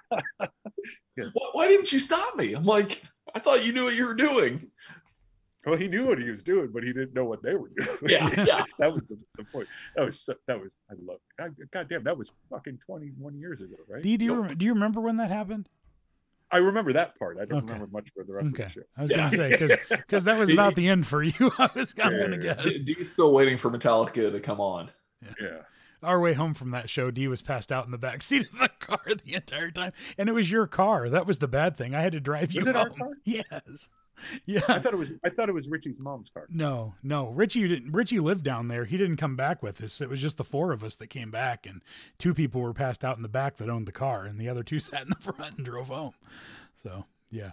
[1.16, 2.52] why, why didn't you stop me?
[2.52, 3.02] I'm like,
[3.34, 4.70] I thought you knew what you were doing.
[5.66, 7.98] Well, he knew what he was doing, but he didn't know what they were doing.
[8.06, 8.64] Yeah, yeah.
[8.78, 9.68] that was the, the point.
[9.96, 11.18] That was so- that was I love.
[11.38, 14.02] God, God damn, that was fucking twenty one years ago, right?
[14.02, 14.58] Do you, do, you Nope.
[14.58, 15.68] do you remember when that happened?
[16.50, 17.38] I remember that part.
[17.38, 17.72] I don't Okay.
[17.72, 18.64] remember much for the rest Okay.
[18.64, 18.86] of the show.
[18.98, 19.16] I was Yeah.
[19.16, 21.32] going to say, because that was He- about the end for you.
[21.58, 22.64] I was I'm Yeah, going to yeah, guess.
[22.64, 24.90] D- D's still waiting for Metallica to come on.
[25.40, 25.62] Yeah.
[26.02, 28.58] Our way home from that show, D was passed out in the back seat of
[28.58, 29.92] the car the entire time.
[30.18, 31.08] And it was your car.
[31.08, 31.94] That was the bad thing.
[31.94, 33.10] I had to drive you Was it our car?
[33.24, 33.88] Yes.
[34.68, 35.10] I thought it was.
[35.24, 36.46] I thought it was Richie's mom's car.
[36.48, 37.28] No, no.
[37.28, 38.84] Richie didn't Richie lived down there.
[38.84, 40.00] He didn't come back with us.
[40.00, 41.82] It was just the four of us that came back and
[42.18, 44.62] two people were passed out in the back that owned the car and the other
[44.62, 46.14] two sat in the front and drove home.
[46.82, 47.52] So, yeah.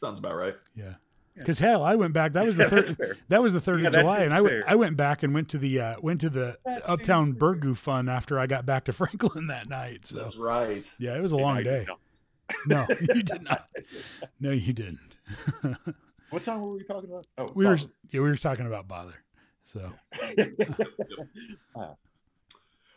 [0.00, 0.56] Sounds about right.
[0.74, 0.94] Yeah.
[1.36, 1.44] Yeah.
[1.44, 2.34] Cuz hell, I went back.
[2.34, 3.16] That was the third fair.
[3.28, 4.64] that was the 3rd Yeah, of July and I went.
[4.66, 7.54] I went back and went to the uh went to the That Uptown seems fair.
[7.54, 10.06] Burgoo fun after I got back to Franklin that night.
[10.08, 10.90] So, That's right.
[10.98, 11.86] yeah, it was a And long I day.
[12.66, 13.68] No, you did not.
[14.40, 15.16] No, you didn't.
[16.30, 17.26] What song were we talking about?
[17.36, 19.12] Oh, we were yeah, we were talking about bother.
[19.64, 19.92] So,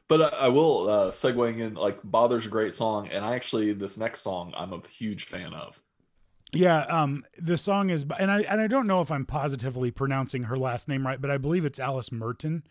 [0.07, 3.73] But I, I will uh, segueing in like "Bother's" a great song, and I actually
[3.73, 5.81] this next song I'm a huge fan of.
[6.53, 10.43] Yeah, um, the song is, and I and I don't know if I'm positively pronouncing
[10.43, 12.63] her last name right, but I believe it's Alice Merton.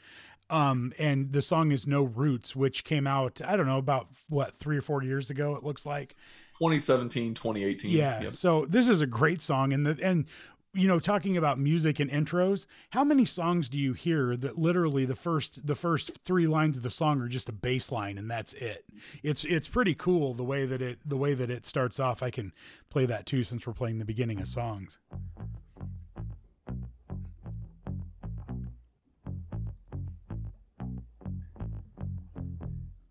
[0.48, 4.54] Um, and the song is "No Roots," which came out I don't know about what
[4.54, 5.56] three or four years ago.
[5.56, 6.16] It looks like.
[6.58, 7.90] 2017, 2018.
[7.90, 8.22] Yeah.
[8.22, 8.32] Yep.
[8.32, 10.26] So this is a great song, and the and
[10.74, 15.04] you know talking about music and intros, how many songs do you hear that literally
[15.04, 18.30] the first the first three lines of the song are just a bass line and
[18.30, 18.84] that's it?
[19.22, 22.22] It's it's pretty cool the way that it the way that it starts off.
[22.22, 22.52] I can
[22.90, 24.98] play that too since we're playing the beginning of songs.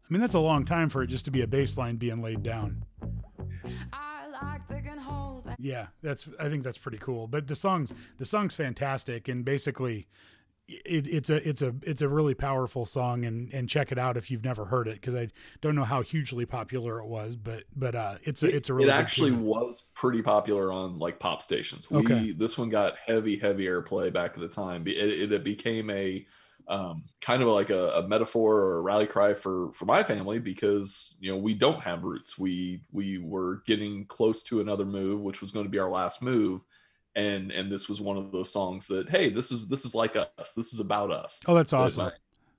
[0.06, 2.22] I mean that's a long time for it just to be a bass line being
[2.22, 2.86] laid down.
[5.60, 7.28] Yeah, that's I think that's pretty cool.
[7.28, 10.08] But the songs the song's fantastic and basically
[10.68, 14.16] it, it's a it's a it's a really powerful song and and check it out
[14.16, 15.30] if you've never heard it because I
[15.62, 18.90] don't know how hugely popular it was, but but uh it's a it's a really
[18.90, 19.44] it actually tune.
[19.44, 21.92] was pretty popular on like pop stations.
[21.92, 22.32] We Okay.
[22.32, 24.88] this one got heavy, heavy airplay back at the time.
[24.88, 26.26] It, it, it became a
[26.68, 30.40] um, kind of like a, a metaphor or a rally cry for for my family
[30.40, 32.38] because you know we don't have roots.
[32.38, 36.22] We we were getting close to another move, which was going to be our last
[36.22, 36.62] move,
[37.16, 40.16] and and this was one of those songs that hey, this is this is like
[40.16, 40.54] us.
[40.56, 41.40] This is about us.
[41.48, 42.06] Oh, that's awesome.
[42.06, 42.12] my-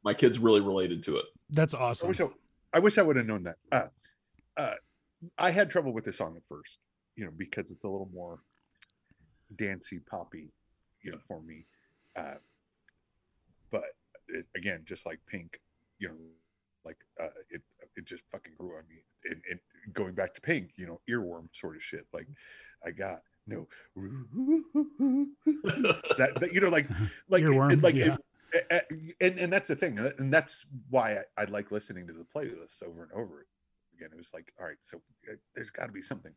[0.05, 1.25] my kids really related to it.
[1.49, 2.09] That's I awesome.
[2.09, 2.29] wish I,
[2.75, 3.57] I wish I would have known that.
[3.73, 3.87] Uh,
[4.59, 4.75] uh,
[5.39, 6.81] I had trouble with this song at first,
[7.17, 8.41] you know, because it's a little more
[9.57, 10.53] dancey, poppy,
[11.03, 11.65] you know, for me.
[12.17, 12.35] Uh,
[13.75, 13.83] but
[14.29, 15.61] it, again, just like Pink,
[15.99, 16.15] you know,
[16.85, 17.61] like uh, it
[17.97, 19.03] it just fucking grew on me.
[19.25, 19.59] And, and
[19.93, 22.07] going back to Pink, you know, earworm sort of shit.
[22.13, 22.29] Like
[22.87, 23.67] I got no
[26.17, 26.89] that, that you know, like
[27.29, 28.17] like Earworm, it, like yeah.
[28.53, 28.87] it,
[29.21, 32.25] and and that's the thing, uh, and that's why I, I like listening to the
[32.25, 33.47] playlist over and over
[33.97, 34.11] again.
[34.13, 34.99] It was like, all right, so
[35.29, 36.33] uh, there's got to be something.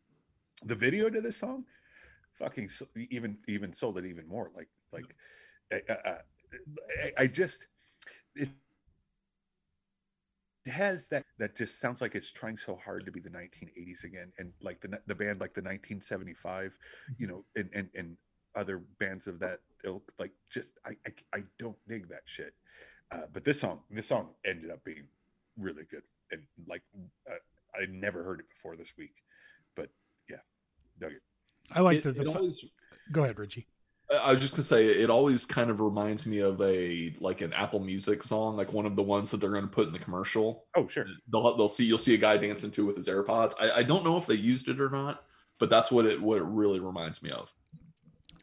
[0.65, 1.65] The video to this song,
[2.39, 2.69] fucking
[3.11, 4.49] even even sold it even more.
[4.55, 5.15] Like like,
[5.71, 6.15] uh, uh,
[7.03, 7.67] I, I just
[8.35, 8.49] it
[10.65, 14.03] it has that that just sounds like it's trying so hard to be the 1980s
[14.03, 16.77] again, and like the the band like the 1975,
[17.17, 18.17] you know, and and and
[18.55, 20.11] other bands of that ilk.
[20.19, 22.53] Like just I I, I don't dig that shit.
[23.11, 25.07] Uh, but this song this song ended up being
[25.57, 26.81] really good, and like
[27.29, 27.35] uh,
[27.75, 29.13] I never heard it before this week,
[29.75, 29.89] but
[30.29, 30.37] yeah,
[30.99, 31.21] dug it.
[31.71, 32.65] I like It- the, the it always-
[33.11, 33.67] Go ahead, Richie.
[34.09, 37.51] I was just gonna say it always kind of reminds me of a like an
[37.53, 40.65] Apple Music song, like one of the ones that they're gonna put in the commercial.
[40.75, 43.53] Oh sure, They'll they'll see you'll see a guy dancing to with his AirPods.
[43.59, 45.25] I, I don't know if they used it or not,
[45.59, 47.53] but that's what it what it really reminds me of.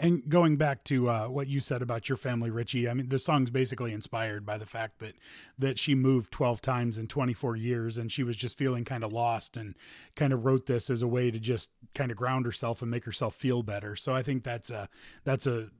[0.01, 3.19] And going back to uh, what you said about your family, Richie, I mean, the
[3.19, 5.15] song's basically inspired by the fact that
[5.59, 9.13] that she moved 12 times in 24 years and she was just feeling kind of
[9.13, 9.77] lost and
[10.17, 13.05] kind of wrote this as a way to just kind of ground herself and make
[13.05, 13.95] herself feel better.
[13.95, 14.89] So I think that's a
[15.23, 15.71] that's a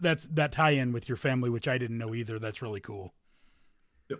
[0.00, 2.38] that's that tie in with your family, which I didn't know either.
[2.38, 3.14] That's really cool.
[4.08, 4.16] Yeah,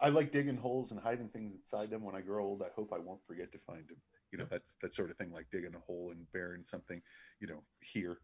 [0.00, 2.02] I like digging holes and hiding things inside them.
[2.02, 3.98] When I grow old, I hope I won't forget to find them.
[4.32, 7.00] You know, that's that sort of thing, like digging a hole and burying something.
[7.40, 8.18] You know, here,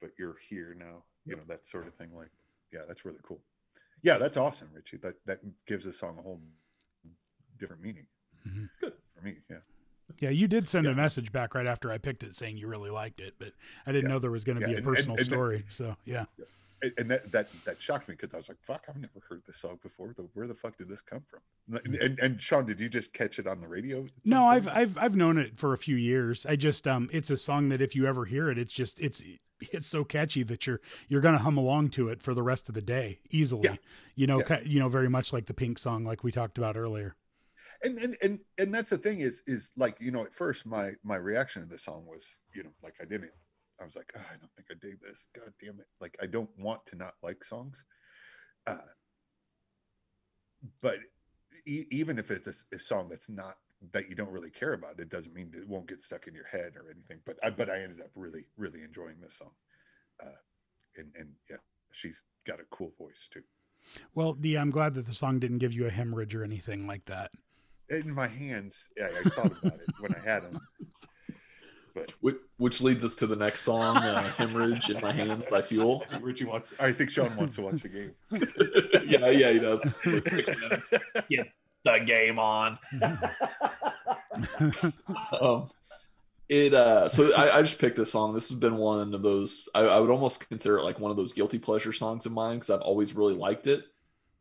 [0.00, 1.04] but you're here now.
[1.24, 2.14] You know, that sort of thing.
[2.14, 2.30] Like,
[2.72, 3.40] yeah, that's really cool.
[4.02, 4.96] Yeah, that's awesome, Richie.
[4.98, 6.40] That that gives the song a whole
[7.58, 8.06] different meaning.
[8.46, 8.68] Mhm.
[8.80, 8.92] Good.
[9.14, 9.36] for me.
[9.50, 9.56] Yeah,
[10.20, 10.92] Yeah, you did send Yeah.
[10.92, 13.52] a message back right after I picked it saying you really liked it, but
[13.84, 14.14] I didn't Yeah.
[14.14, 15.64] know there was going to Yeah, be a and- and- personal and the- story.
[15.68, 16.26] So yeah.
[16.98, 19.56] And, that that that shocked me because I was like, "Fuck, I've never heard this
[19.56, 20.14] song before.
[20.34, 21.40] Where the fuck did this come from?"
[21.84, 24.06] And, and, and Sean, did you just catch it on the radio?
[24.24, 24.46] No.
[24.46, 26.46] I've I've I've known it for a few years.
[26.46, 29.22] I just um it's a song that if you ever hear it, it's just it's
[29.72, 32.74] it's so catchy that you're you're gonna hum along to it for the rest of
[32.74, 33.62] the day easily.
[33.68, 33.76] Yeah.
[34.14, 34.60] You know, Yeah.
[34.64, 37.16] you know, very much like the Pink song, like we talked about earlier.
[37.84, 40.92] and and and and that's the thing is is like you know at first my
[41.02, 43.30] my reaction to the song was you know like I didn't
[43.80, 45.26] I was like oh, I don't think I dig this.
[45.34, 45.86] God damn it.
[46.00, 47.84] Like I don't want to not like songs
[48.66, 48.76] uh
[50.82, 50.98] but
[51.66, 53.56] e- even if it's a song that's not
[53.92, 56.34] that you don't really care about it doesn't mean that it won't get stuck in
[56.34, 59.52] your head or anything but I but I ended up really really enjoying this song
[60.20, 60.40] uh
[60.96, 61.58] and and yeah
[61.92, 63.42] she's got a cool voice too.
[64.14, 67.04] Well, the I'm glad that the song didn't give you a hemorrhage or anything like
[67.06, 67.30] that.
[67.88, 70.60] in my hands yeah I thought about it when I had them
[72.20, 76.04] Which, which leads us to the next song, uh, "Hemorrhage in My Hands" by Fuel.
[76.20, 76.72] Richie wants.
[76.80, 78.12] I think Sean wants to watch the game.
[79.06, 79.82] yeah, yeah, he does.
[80.04, 80.90] Six minutes.
[81.84, 82.78] The game on.
[85.40, 85.70] um,
[86.48, 89.68] it uh so I, I just picked this song this has been one of those
[89.74, 92.56] I, I would almost consider it like one of those guilty pleasure songs of mine
[92.56, 93.84] because i've always really liked it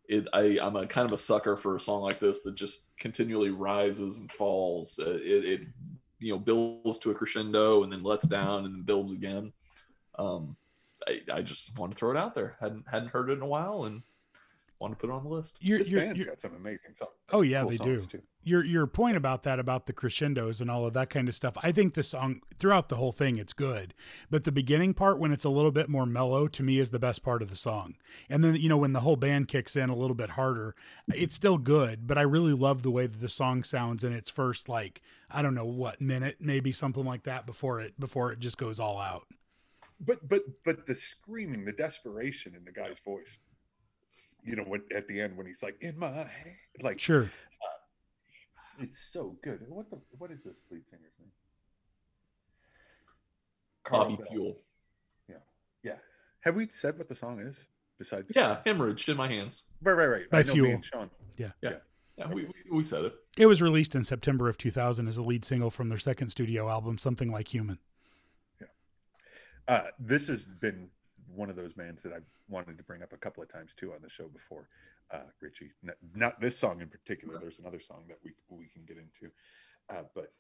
[0.08, 2.92] it I, i'm a kind of a sucker for a song like this that just
[2.98, 5.62] continually rises and falls Uh, it, it
[6.20, 9.52] you know builds to a crescendo and then lets down and then builds again.
[10.18, 10.56] Um
[11.08, 12.56] I, I just want to throw it out there.
[12.60, 14.02] Hadn't hadn't heard it in a while and
[14.80, 16.94] want to put it on the list You're, This you're, band's you're- got some amazing
[16.96, 17.12] songs.
[17.32, 18.00] oh yeah, cool they do.
[18.02, 18.22] too.
[18.44, 21.58] Your your point about that about the crescendos and all of that kind of stuff.
[21.62, 23.94] I think the song throughout the whole thing it's good,
[24.30, 27.00] but the beginning part when it's a little bit more mellow to me is the
[27.00, 27.96] best part of the song.
[28.30, 30.76] And then you know when the whole band kicks in a little bit harder,
[31.14, 34.30] it's still good, but I really love the way that the song sounds in its
[34.30, 38.40] first like I don't know what minute, maybe something like that before it before it
[38.40, 39.28] just goes all out.
[40.00, 43.40] But but but the screaming, the desperation in the guy's voice.
[44.44, 46.30] You know, when, at the end when he's like in my hand,
[46.82, 47.30] like Sure.
[48.80, 49.62] it's so good.
[49.68, 51.30] What the what is this lead singer's name?
[53.90, 54.28] bobby Carl Bell.
[54.32, 54.58] Buell.
[55.84, 55.94] Yeah.
[56.42, 57.64] Have we said what the song is?
[57.98, 60.30] Besides, yeah hemorrhage in my hands right, right, right.
[60.30, 60.72] By I know me Fuel.
[60.72, 61.10] and Sean.
[61.38, 61.50] yeah
[62.32, 65.44] we, we, we said it It was released in September of 2000 as a lead
[65.46, 67.80] single from their second studio album, Something Like Human.
[68.62, 68.68] Yeah.
[69.68, 70.90] Uh, this has been
[71.38, 72.20] one of those bands that I
[72.50, 74.68] wanted to bring up a couple of times too on the show before,
[75.12, 75.72] uh, Richie.
[75.84, 77.40] Not, not this song in particular.
[77.40, 79.34] There's another song that we we can get into,
[79.90, 80.34] uh, but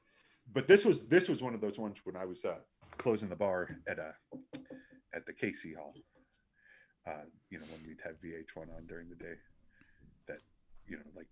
[0.53, 2.59] but this was this was one of those ones when I was uh,
[2.97, 4.37] closing the bar at uh,
[5.13, 5.93] at the Casey Hall.
[7.05, 9.35] Uh, you know when we'd have VH1 on during the day.
[10.27, 10.39] that
[10.87, 11.27] you know like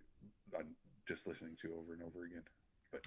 [0.57, 0.75] I'm
[1.07, 2.43] just listening to over and over again.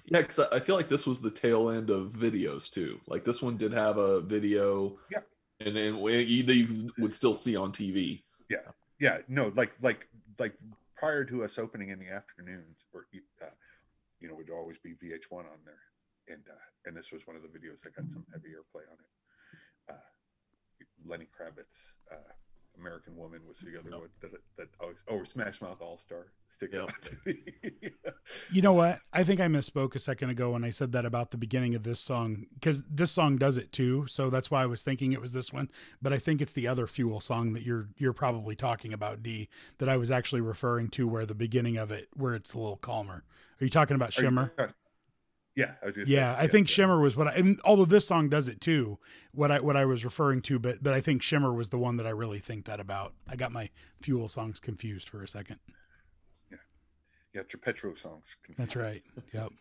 [0.05, 2.99] Yeah, because I feel like this was the tail end of videos too.
[3.07, 4.97] Like this one did have a video.
[5.11, 5.21] Yeah.
[5.59, 8.23] And then you would still see on TV.
[8.49, 8.57] Yeah,
[8.99, 10.07] yeah, no, like like
[10.39, 10.53] like
[10.95, 13.07] prior to us opening in the afternoons, or
[13.41, 13.45] uh,
[14.19, 15.81] you know, would always be VH1 on there,
[16.27, 18.97] and uh, and this was one of the videos that got some heavy airplay on
[18.99, 19.93] it.
[19.93, 20.09] Uh,
[21.05, 22.33] Lenny Kravitz, uh,
[22.79, 23.99] American Woman was the other Yep.
[23.99, 26.83] one that that always oh Smash Mouth All Star sticks Yep.
[26.83, 27.35] out to me.
[28.51, 28.99] You know what?
[29.11, 31.83] I think I misspoke a second ago when I said that about the beginning of
[31.83, 34.05] this song because this song does it too.
[34.07, 35.69] So that's why I was thinking it was this one.
[36.01, 39.49] But I think it's the other Fuel song that you're you're probably talking about, D,
[39.79, 42.77] that I was actually referring to, where the beginning of it, where it's a little
[42.77, 43.23] calmer.
[43.59, 44.53] Are you talking about Are you- Shimmer?
[45.55, 47.33] Yeah, I was gonna say, Yeah, I think Shimmer was what I.
[47.33, 48.97] And although this song does it too,
[49.31, 51.97] what I what I was referring to, but but I think Shimmer was the one
[51.97, 53.13] that I really think that about.
[53.27, 53.69] I got my
[54.01, 55.59] Fuel songs confused for a second.
[56.51, 56.57] yeah,
[57.33, 58.35] your Petro songs.
[58.57, 59.03] That's right.
[59.33, 59.51] Yep.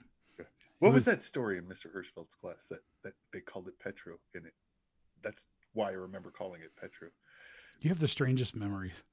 [0.81, 1.87] What was was- that story in Mr.
[1.93, 4.55] Hirschfeld's class that that they called it Petro in it?
[5.23, 7.09] That's why I remember calling it Petro.
[7.81, 9.05] You have the strangest memories.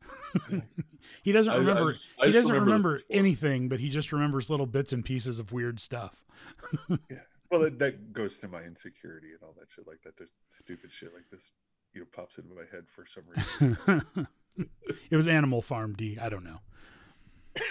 [1.24, 1.94] he doesn't I- I remember.
[1.94, 5.40] just- I he doesn't remember remember anything, but he just remembers little bits and pieces
[5.40, 6.26] of weird stuff.
[6.90, 7.18] yeah.
[7.52, 10.18] Well, that, that goes to my insecurity and all that shit like that.
[10.18, 11.52] There's stupid shit like this,
[11.94, 14.28] you know, pops into my head for some reason.
[15.12, 16.18] it was Animal Farm D.
[16.20, 16.60] I don't know.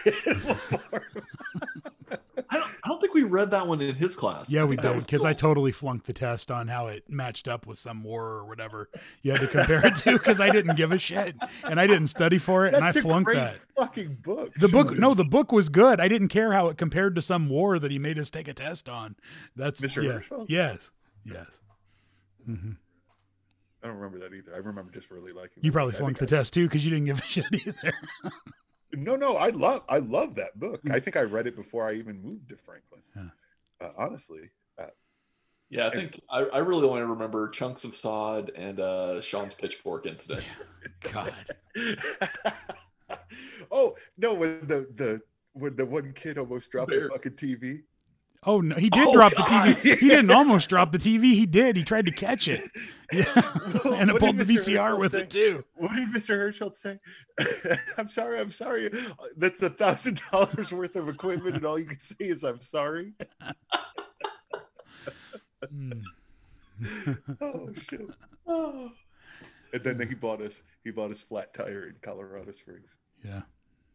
[0.06, 0.22] I
[0.92, 1.02] don't,
[2.84, 4.52] I don't think we read that one in his class.
[4.52, 7.04] Yeah, we think that did was because I totally flunked the test on how it
[7.08, 8.90] matched up with some war or whatever
[9.22, 12.08] you had to compare it to because I didn't give a shit and I didn't
[12.08, 13.56] study for it and I That's a flunked great that.
[13.74, 14.52] fucking book.
[14.54, 15.98] The book, no, the book was good.
[15.98, 18.54] I didn't care how it compared to some war that he made us take a
[18.54, 19.16] test on.
[19.56, 20.02] That's Mr.
[20.02, 20.46] yeah, Hirschfeld?
[20.50, 20.90] yes,
[21.24, 21.60] yes.
[22.44, 22.72] hmm
[23.82, 24.54] I don't remember that either.
[24.54, 25.62] I remember just really liking.
[25.62, 26.00] You probably book.
[26.00, 27.94] Flunked the think test too because you didn't give a shit either.
[28.94, 30.80] I- No, no, I love, I love that book.
[30.90, 33.02] I think I read it before I even moved to Franklin.
[33.16, 33.28] Yeah.
[33.80, 34.86] Uh, honestly, uh,
[35.68, 40.06] Yeah, I think I, I really only remember chunks of sod and uh, Sean's pitchfork
[40.06, 40.44] incident.
[41.12, 41.32] God,
[43.70, 45.20] oh no, when the the
[45.52, 47.08] when the one kid almost dropped Bear.
[47.08, 47.82] the fucking TV.
[48.46, 49.74] Oh no, he did Oh, drop God.
[49.76, 49.98] the TV.
[50.00, 51.22] He didn't almost drop the TV.
[51.34, 51.76] He did.
[51.76, 52.60] He tried to catch it.
[53.12, 53.24] Yeah,
[53.84, 54.44] and it pulled the.
[54.44, 55.20] VCR Hirschfeld with say?
[55.22, 55.64] it too.
[55.76, 56.34] What did Mr.
[56.36, 56.98] Hirschfeld say?
[57.98, 58.90] I'm sorry, I'm sorry.
[59.36, 63.12] That's a thousand dollars worth of equipment, and all you can say is I'm sorry.
[65.72, 66.02] Mm.
[67.40, 68.08] Oh shit.
[68.46, 68.90] Oh.
[69.72, 72.96] And then he bought us he bought us flat tire in Colorado Springs.
[73.24, 73.42] Yeah.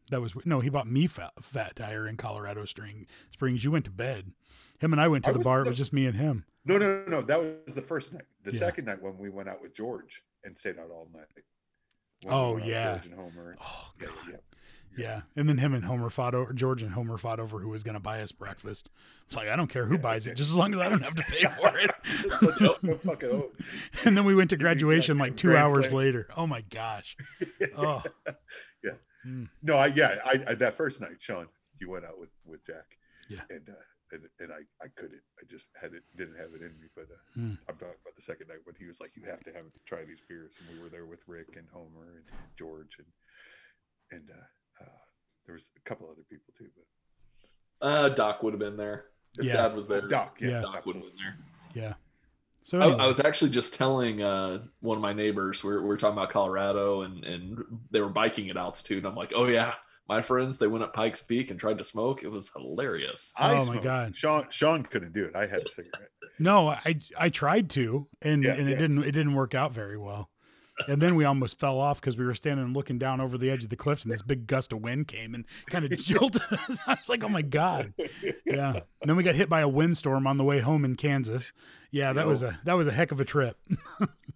[0.10, 0.60] That was no.
[0.60, 3.64] He bought me fat, fat tire in Colorado String Springs.
[3.64, 4.32] You went to bed.
[4.80, 5.62] Him and I went to I the bar.
[5.62, 6.46] It was just me and him.
[6.66, 7.22] No, no, no, no.
[7.22, 8.24] That was the first night.
[8.44, 8.60] The Yeah.
[8.60, 11.26] second night when we went out with George and stayed out all night.
[12.24, 12.94] When Oh, with yeah.
[12.94, 13.56] George and Homer.
[13.62, 14.16] Oh Yeah, god.
[14.30, 14.36] yeah.
[14.98, 15.22] Yeah.
[15.36, 16.52] And then him and Homer fought over.
[16.52, 18.90] George and Homer fought over who was going to buy us breakfast.
[19.28, 21.16] It's like I don't care who buys it, just as long as I don't have
[21.16, 21.92] to pay for it.
[22.42, 22.74] Let's go
[23.06, 23.52] fucking home.
[24.06, 26.28] and then we went to graduation like two hours later.
[26.36, 27.16] Oh my gosh.
[27.78, 28.02] Oh.
[28.84, 28.92] Yeah.
[29.26, 29.50] Mm.
[29.64, 31.48] No, I yeah, I, I that first night, Sean,
[31.80, 32.86] you went out with with Jack.
[33.30, 33.42] Yeah.
[33.50, 33.74] And uh
[34.12, 35.22] and, and I, I couldn't.
[35.40, 36.88] I just had it didn't have it in me.
[36.96, 37.54] But uh, Hmm.
[37.70, 39.80] I'm talking about the second night when he was like, "You have to have to
[39.86, 42.26] try these beers," and we were there with Rick and Homer and
[42.58, 43.08] George and
[44.12, 45.00] and uh, uh,
[45.46, 46.70] there was a couple other people too.
[46.76, 49.06] But Uh, Doc would have been there.
[49.38, 49.54] If Yeah.
[49.58, 50.62] Dad was there, Doc, yeah, Yeah.
[50.62, 51.38] Doc would have been there.
[51.76, 51.94] Yeah.
[52.64, 55.82] So I, anyway, I was actually just telling uh, one of my neighbors we we're,
[55.82, 57.58] we we're talking about Colorado and and
[57.92, 59.06] they were biking at altitude.
[59.06, 59.74] I'm like, oh yeah,
[60.08, 62.24] my friends they went up Pikes Peak and tried to smoke.
[62.24, 63.34] It was hilarious.
[63.38, 63.84] I Oh, my smoked.
[63.84, 64.16] God.
[64.16, 65.36] Sean Sean couldn't do it.
[65.36, 66.10] I had a cigarette.
[66.38, 68.78] no, I I tried to, and Yeah, and it yeah.
[68.80, 70.30] didn't it didn't work out very well.
[70.88, 73.50] And then we almost fell off because we were standing and looking down over the
[73.50, 76.42] edge of the cliffs, and this big gust of wind came and kind of jolted
[76.52, 76.80] us.
[76.88, 77.94] I was like, "Oh my god!"
[78.46, 78.72] Yeah.
[79.02, 81.52] And then we got hit by a windstorm on the way home in Kansas.
[81.92, 83.58] Yeah, that was a that was a heck of a trip.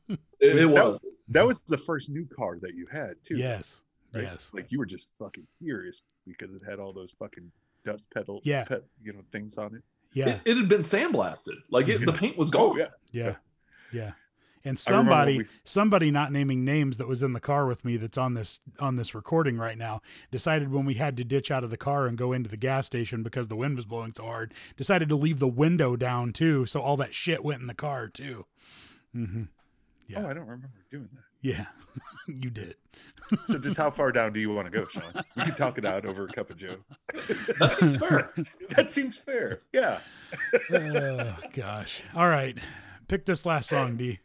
[0.09, 0.99] It, it That was.
[1.29, 3.37] That was the first new car that you had too.
[3.37, 3.79] Yes.
[4.13, 4.23] right?
[4.25, 4.51] Yes.
[4.53, 7.49] Like you were just fucking furious because it had all those fucking
[7.85, 8.65] dust pedal, Yeah.
[8.65, 9.81] pet, you know, things on it.
[10.11, 10.29] Yeah.
[10.29, 11.55] It, it had been sandblasted.
[11.71, 12.77] Like it, the paint was Oh gone.
[12.79, 12.87] yeah.
[13.11, 13.35] Yeah.
[13.93, 14.11] Yeah.
[14.66, 17.66] And I remember when somebody we- somebody not naming names that was in the car
[17.68, 20.01] with me that's on this on this recording right now
[20.32, 22.86] decided when we had to ditch out of the car and go into the gas
[22.86, 26.66] station because the wind was blowing so hard, decided to leave the window down too,
[26.66, 28.45] so all that shit went in the car too.
[29.16, 29.49] Mhm.
[30.07, 30.24] Yeah.
[30.24, 31.24] Oh, I don't remember doing that.
[31.41, 31.66] Yeah.
[32.28, 32.76] you did.
[33.47, 35.24] So just how far down do you want to go, Sean?
[35.36, 36.78] We can talk it out over a cup of Joe.
[37.59, 38.34] That seems fair.
[38.72, 39.61] that seems fair.
[39.74, 39.99] Yeah.
[40.74, 42.01] oh gosh.
[42.16, 42.57] All right.
[43.07, 44.20] Pick this last song, D.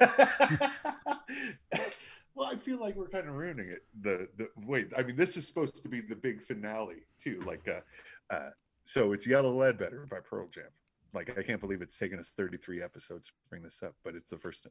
[2.40, 3.82] Well, I feel like we're kind of ruining it.
[4.00, 7.42] The the wait, I mean, this is supposed to be the big finale too.
[7.44, 8.48] Like, uh, uh,
[8.84, 10.64] so it's Yellow Ledbetter by Pearl Jam.
[11.12, 14.30] Like, I can't believe it's taken us 33 episodes to bring this up, but it's
[14.30, 14.66] the first.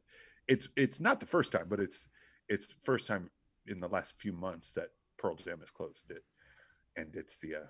[0.48, 2.08] It's it's not the first time, but it's
[2.48, 3.30] it's first time
[3.68, 6.24] in the last few months that Pearl Jam has closed it,
[6.96, 7.68] and it's the uh,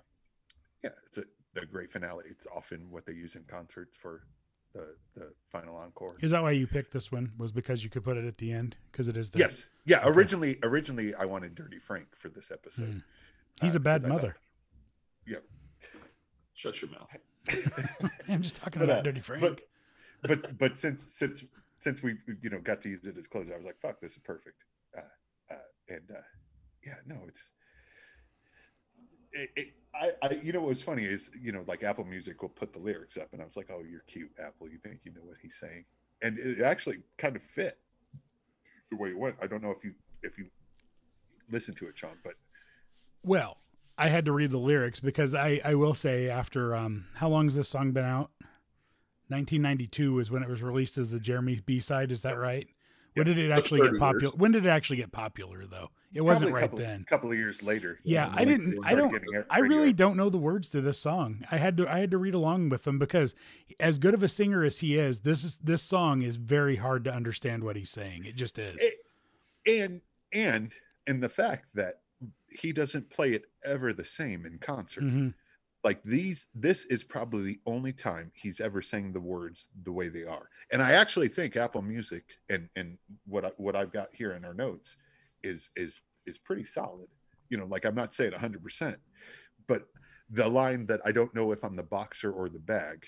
[0.83, 2.23] yeah, it's a the great finale.
[2.27, 4.23] It's often what they use in concerts for
[4.73, 6.15] the the final encore.
[6.21, 7.31] Is that why you picked this one?
[7.37, 8.77] Was because you could put it at the end?
[8.91, 9.99] Because it is the Yes, yeah.
[9.99, 10.09] Okay.
[10.09, 12.87] Originally, originally I wanted Dirty Frank for this episode.
[12.87, 12.99] Hmm.
[13.61, 14.13] He's uh, a bad mother.
[14.13, 14.37] I thought- mother.
[16.53, 17.09] Shut your mouth.
[18.29, 19.41] I'm just talking But, about uh, Dirty Frank.
[19.41, 19.61] but
[20.21, 21.43] but but since since
[21.77, 24.11] since we you know got to use it as closer, I was like, "Fuck, this
[24.11, 24.63] is perfect."
[24.95, 25.01] Uh,
[25.49, 25.55] uh,
[25.89, 26.21] and uh,
[26.85, 27.51] yeah, no, it's
[29.33, 32.41] it, it, I, I you know what was funny is you know like Apple Music
[32.41, 34.69] will put the lyrics up, and I was like, "Oh, you're cute, Apple.
[34.69, 35.85] You think you know what he's saying?"
[36.21, 37.77] And it actually kind of fit
[38.89, 39.35] the way it went.
[39.41, 40.45] I don't know if you if you
[41.49, 42.33] listen to it, Sean, but
[43.23, 43.57] Well,
[43.97, 47.45] I had to read the lyrics because I, I will say after um how long
[47.45, 48.31] has this song been out?
[49.27, 52.11] 1992 is when it was released as the Jeremy B side.
[52.11, 52.67] Is that right?
[53.13, 53.33] When Yeah.
[53.33, 54.21] did it actually get popular?
[54.23, 54.33] years.
[54.35, 55.89] When did it actually get popular though?
[56.13, 57.01] It wasn't right couple, then.
[57.01, 57.99] A couple of years later.
[58.03, 58.85] Yeah, I didn't.
[58.85, 59.13] I don't.
[59.49, 61.45] I radio really don't know the words to this song.
[61.51, 61.87] I had to.
[61.91, 63.33] I had to read along with them because,
[63.79, 67.03] as good of a singer as he is, this is this song is very hard
[67.05, 68.25] to understand what he's saying.
[68.25, 68.79] It just is.
[68.81, 69.05] It-
[69.65, 70.01] and
[70.33, 70.73] and
[71.07, 71.99] and the fact that
[72.49, 75.33] he doesn't play it ever the same in concert Mhm.
[75.83, 80.09] Like these this is probably the only time he's ever sang the words the way
[80.09, 84.09] they are and i actually think apple music and and what I, what i've got
[84.13, 84.97] here in our notes
[85.43, 87.07] is is is pretty solid
[87.49, 88.97] you know like i'm not saying 100%
[89.67, 89.87] but
[90.29, 93.05] the line that i don't know if i'm the boxer or the bag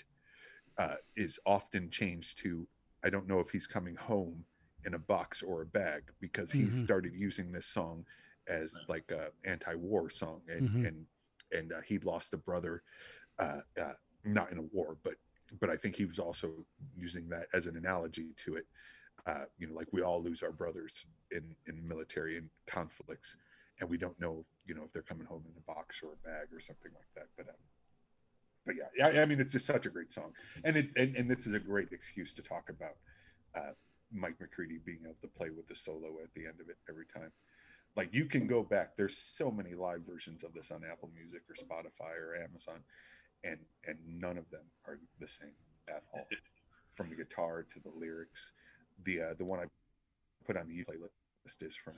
[0.78, 2.68] uh, is often changed to
[3.04, 4.44] i don't know if he's coming home
[4.86, 6.72] in a box or a bag because he Mhm.
[6.72, 8.06] started using this song
[8.48, 10.86] as like a anti-war song and Mhm.
[10.88, 11.06] and
[11.54, 12.84] and uh, he lost a brother
[13.40, 13.94] uh, uh,
[14.24, 15.16] not in a war but
[15.60, 16.52] but i think he was also
[16.96, 18.66] using that as an analogy to it.
[19.28, 23.38] Uh, you know like we all lose our brothers in in military and conflicts
[23.80, 26.28] and we don't know you know if they're coming home in a box or a
[26.28, 27.56] bag or something like that but um,
[28.66, 30.34] but yeah I, I mean it's just such a great song.
[30.64, 32.98] And it and, and this is a great excuse to talk about
[33.56, 33.74] uh,
[34.12, 37.06] mike mccready being able to play with the solo at the end of it every
[37.06, 37.32] time
[37.96, 41.42] like you can go back there's so many live versions of this on apple music
[41.50, 42.80] or spotify or amazon
[43.44, 45.54] and and none of them are the same
[45.88, 46.28] at all.
[46.96, 48.52] From the guitar to the lyrics.
[49.04, 49.66] The uh the one i
[50.46, 51.94] put on the playlist is from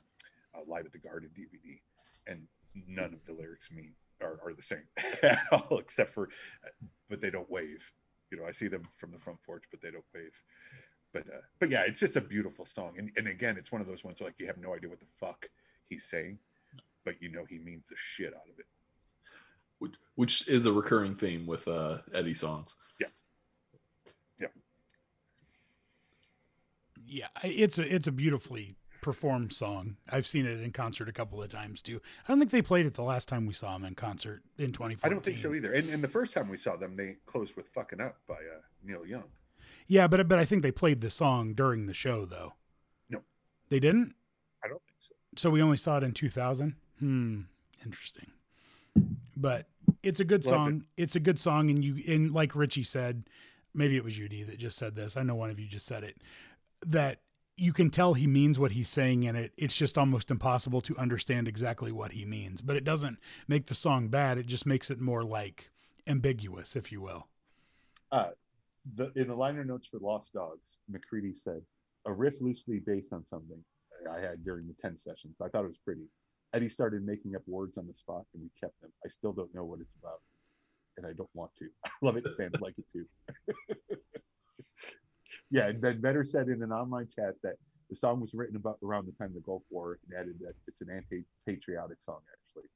[0.56, 1.80] uh, live at the garden dvd
[2.28, 2.48] and
[2.88, 4.84] none of the lyrics mean are, are the same
[5.24, 6.30] at all except for
[7.10, 7.91] but they don't wave.
[8.32, 10.41] You know i see them from the front porch but they don't wave.
[11.14, 12.96] But uh, but yeah it's just a beautiful song.
[12.98, 15.00] And, and again it's one of those ones where like you have no idea what
[15.00, 15.48] the fuck
[15.90, 16.38] he's saying
[17.04, 18.66] but you know he means the shit out of it
[19.80, 22.78] which, which is a recurring theme with uh, Eddie songs.
[23.00, 23.08] Yeah,
[24.40, 24.48] Yeah.
[27.06, 29.98] Yeah, it's a it's a beautifully performed song.
[30.10, 32.02] I've seen it in concert a couple of times too.
[32.24, 34.72] I don't think they played it the last time we saw them in concert in
[34.72, 35.00] 2014.
[35.04, 37.56] i don't think so either and, and the first time we saw them they closed
[37.56, 39.26] with fucking up by uh, neil young
[39.88, 42.54] Yeah, but but I think they played the song during the show though.
[43.10, 43.22] No.
[43.70, 44.16] they didn't.
[45.36, 46.76] I don't think so we only saw it in 2000.
[47.00, 47.42] Hmm,
[47.84, 48.32] interesting.
[49.36, 49.68] But
[50.02, 50.86] it's a good Well, song.
[50.98, 53.24] It's a good song, and you and like Richie said,
[53.74, 55.18] maybe it was Judy that just said this.
[55.18, 56.18] I know one of you just said it.
[56.86, 57.20] That
[57.58, 59.52] you can tell he means what he's saying in it.
[59.58, 62.62] It's just almost impossible to understand exactly what he means.
[62.62, 64.38] But it doesn't make the song bad.
[64.38, 65.72] It just makes it more like
[66.08, 67.28] ambiguous, if you will.
[68.96, 71.62] the in the liner notes for Lost Dogs, McCready said
[72.06, 73.64] a riff loosely based on something
[74.08, 75.36] I had during the 10 sessions.
[75.41, 76.03] I thought it was pretty.
[76.53, 78.91] Eddie started making up words on the spot and we kept them.
[79.03, 80.22] I still don't know what it's about.
[80.97, 81.66] And I don't want to.
[81.86, 82.26] I love it.
[82.38, 83.06] Fans like it too.
[85.51, 87.56] yeah, and then Vedder said in an online chat that
[87.89, 90.53] the song was written about around the time of the Gulf War and added that
[90.68, 92.70] it's an anti-patriotic song actually.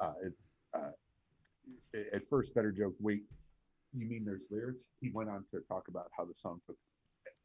[0.00, 0.32] Uh, it,
[0.74, 3.24] uh, at first, Vedder joked, "Wait,
[3.92, 6.76] you mean there's lyrics?" He went on to talk about how the song took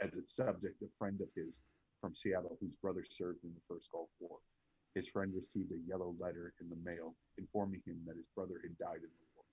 [0.02, 1.60] as its subject a friend of his
[2.02, 4.40] from Seattle whose brother served in the first Gulf War.
[4.96, 8.78] His friend received a yellow letter in the mail informing him that his brother had
[8.78, 9.46] died in the war.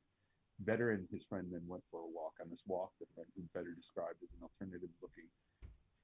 [0.64, 2.34] Vedder and his friend then went for a walk.
[2.42, 5.30] On this walk, the friend who Vedder described as an alternative looking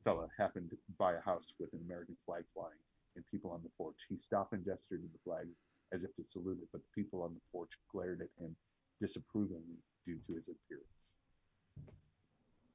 [0.04, 2.78] fella happened by a house with an American flag flying
[3.16, 3.96] and people on the porch.
[4.08, 5.56] He stopped and gestured to the flags
[5.92, 8.54] as if to salute it, but the people on the porch glared at him
[9.00, 11.12] disapprovingly due to his appearance.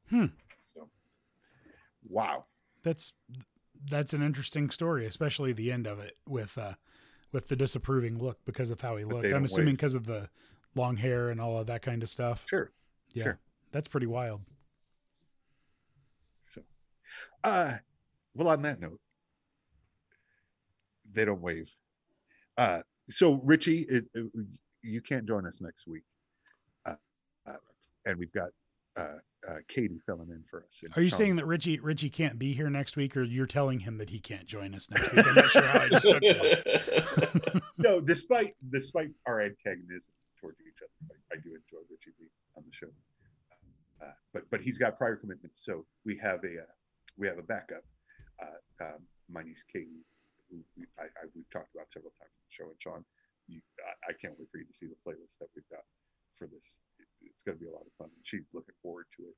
[0.09, 0.33] Hmm.
[0.73, 0.89] So,
[2.09, 2.45] wow.
[2.83, 3.13] That's
[3.87, 6.73] that's an interesting story, especially the end of it with uh,
[7.31, 9.27] with the disapproving look because of how he looked.
[9.27, 10.29] I'm assuming because of the
[10.75, 12.43] long hair and all of that kind of stuff.
[12.47, 12.71] Sure.
[13.13, 13.39] Yeah, sure.
[13.71, 14.41] that's pretty wild.
[16.53, 16.61] So,
[17.43, 17.73] uh,
[18.35, 18.99] well, on that note,
[21.11, 21.73] they don't wave.
[22.57, 24.31] Uh, so Richie, it, it-
[24.81, 26.03] you can't join us next week,
[26.85, 26.95] uh,
[27.45, 27.57] uh,
[28.05, 28.51] and we've got
[28.95, 29.15] uh,
[29.47, 30.81] uh, Katie filling in for us.
[30.83, 33.79] and Are you saying that Richie Richie can't be here next week, or you're telling
[33.79, 35.25] him that he can't join us next week?
[35.25, 37.61] I'm not sure how I just took that.
[37.77, 38.01] no?
[38.01, 42.75] Despite despite our antagonism towards each other, I, I do enjoy Richie being on the
[42.75, 42.91] show.
[44.01, 46.73] Uh, but but he's got prior commitments, so we have a uh,
[47.17, 47.83] we have a backup.
[48.41, 50.03] Uh, um, my niece Katie,
[50.49, 53.05] who we, I, I, we've talked about several times on the show, and Sean,
[53.47, 55.83] you, I, I can't wait for you to see the playlist that we've got
[56.35, 56.79] for this.
[57.21, 58.09] It- it's going to be a lot of fun.
[58.15, 59.35] and She's looking forward to it.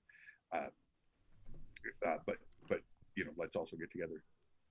[0.53, 2.37] Uh, uh, but
[2.69, 2.81] but
[3.15, 4.23] you know, let's also get together,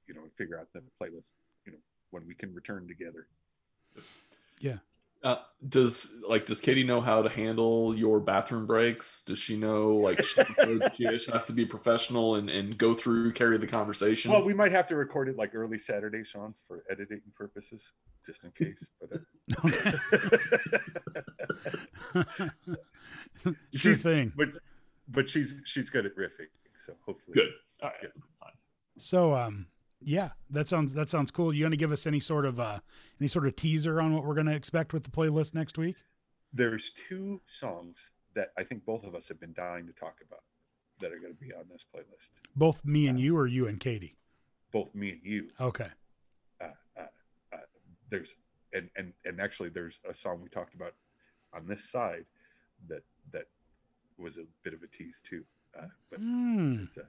[0.06, 1.32] you know, and figure out the playlist.
[1.66, 1.78] You know,
[2.10, 3.26] when we can return together.
[4.60, 4.78] Yeah.
[5.22, 5.36] Uh,
[5.68, 9.22] does like does Katie know how to handle your bathroom breaks?
[9.22, 10.40] Does she know like she,
[10.96, 14.32] she just has to be professional and, and go through carry the conversation?
[14.32, 17.92] Well, we might have to record it like early Saturday, Sean, for editing purposes,
[18.24, 18.88] just in case.
[18.98, 19.20] But
[22.16, 22.24] uh,
[23.44, 24.32] sure she's thing.
[24.36, 24.48] but
[25.08, 27.50] but she's she's good at riffing, so hopefully good.
[27.82, 28.10] All right.
[28.98, 29.66] So um
[30.02, 31.52] yeah, that sounds that sounds cool.
[31.52, 32.80] You gonna give us any sort of uh
[33.20, 35.96] any sort of teaser on what we're gonna expect with the playlist next week?
[36.52, 40.42] There's two songs that I think both of us have been dying to talk about
[41.00, 42.30] that are going to be on this playlist.
[42.54, 44.16] Both me and you or you and Katie?
[44.72, 45.48] Both me and you.
[45.60, 45.88] Okay.
[46.60, 47.06] Uh, uh,
[47.52, 47.56] uh,
[48.10, 48.36] there's
[48.72, 50.94] and and and actually there's a song we talked about
[51.54, 52.24] on this side
[52.88, 53.02] that
[53.32, 53.44] that
[54.18, 55.44] was a bit of a tease too.
[55.78, 56.84] Uh, but Hmm.
[56.84, 57.06] it's a,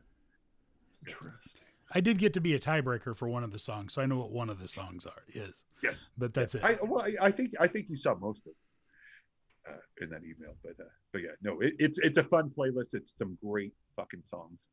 [1.07, 1.67] Interesting.
[1.93, 4.17] I did get to be a tiebreaker for one of the songs, so I know
[4.17, 5.65] what one of the songs are is.
[5.84, 6.63] yes, But that's it.
[6.63, 10.22] I well, I, I think I think you saw most of it uh, in that
[10.24, 12.93] email, but uh, but yeah, no, it, it's it's a fun playlist.
[12.93, 14.69] It's some great fucking songs,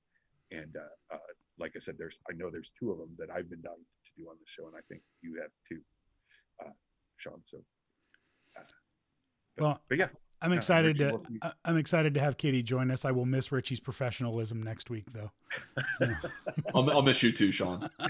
[0.52, 1.18] and uh, uh,
[1.58, 4.22] like I said, there's I know there's two of them that I've been dying to
[4.22, 5.80] do on the show, and I think you have too,
[6.64, 6.70] uh,
[7.16, 7.40] Sean.
[7.44, 7.58] So,
[8.56, 8.62] uh,
[9.56, 10.08] but, Well, but yeah,
[10.40, 11.46] I'm Yeah, excited Richie, to.
[11.46, 13.04] I- I'm excited to have Kitty join us.
[13.04, 15.30] I will miss Richie's professionalism next week though.
[15.98, 16.14] So,
[16.74, 17.88] I'll, I'll miss you too, Sean.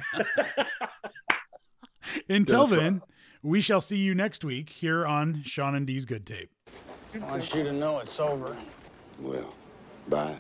[2.29, 3.03] until Dennis then,
[3.43, 6.51] we shall see you next week here on Sean and D's Good Tape.
[7.15, 8.57] I want you to know it's over.
[9.21, 9.55] Well,
[10.09, 10.37] bye.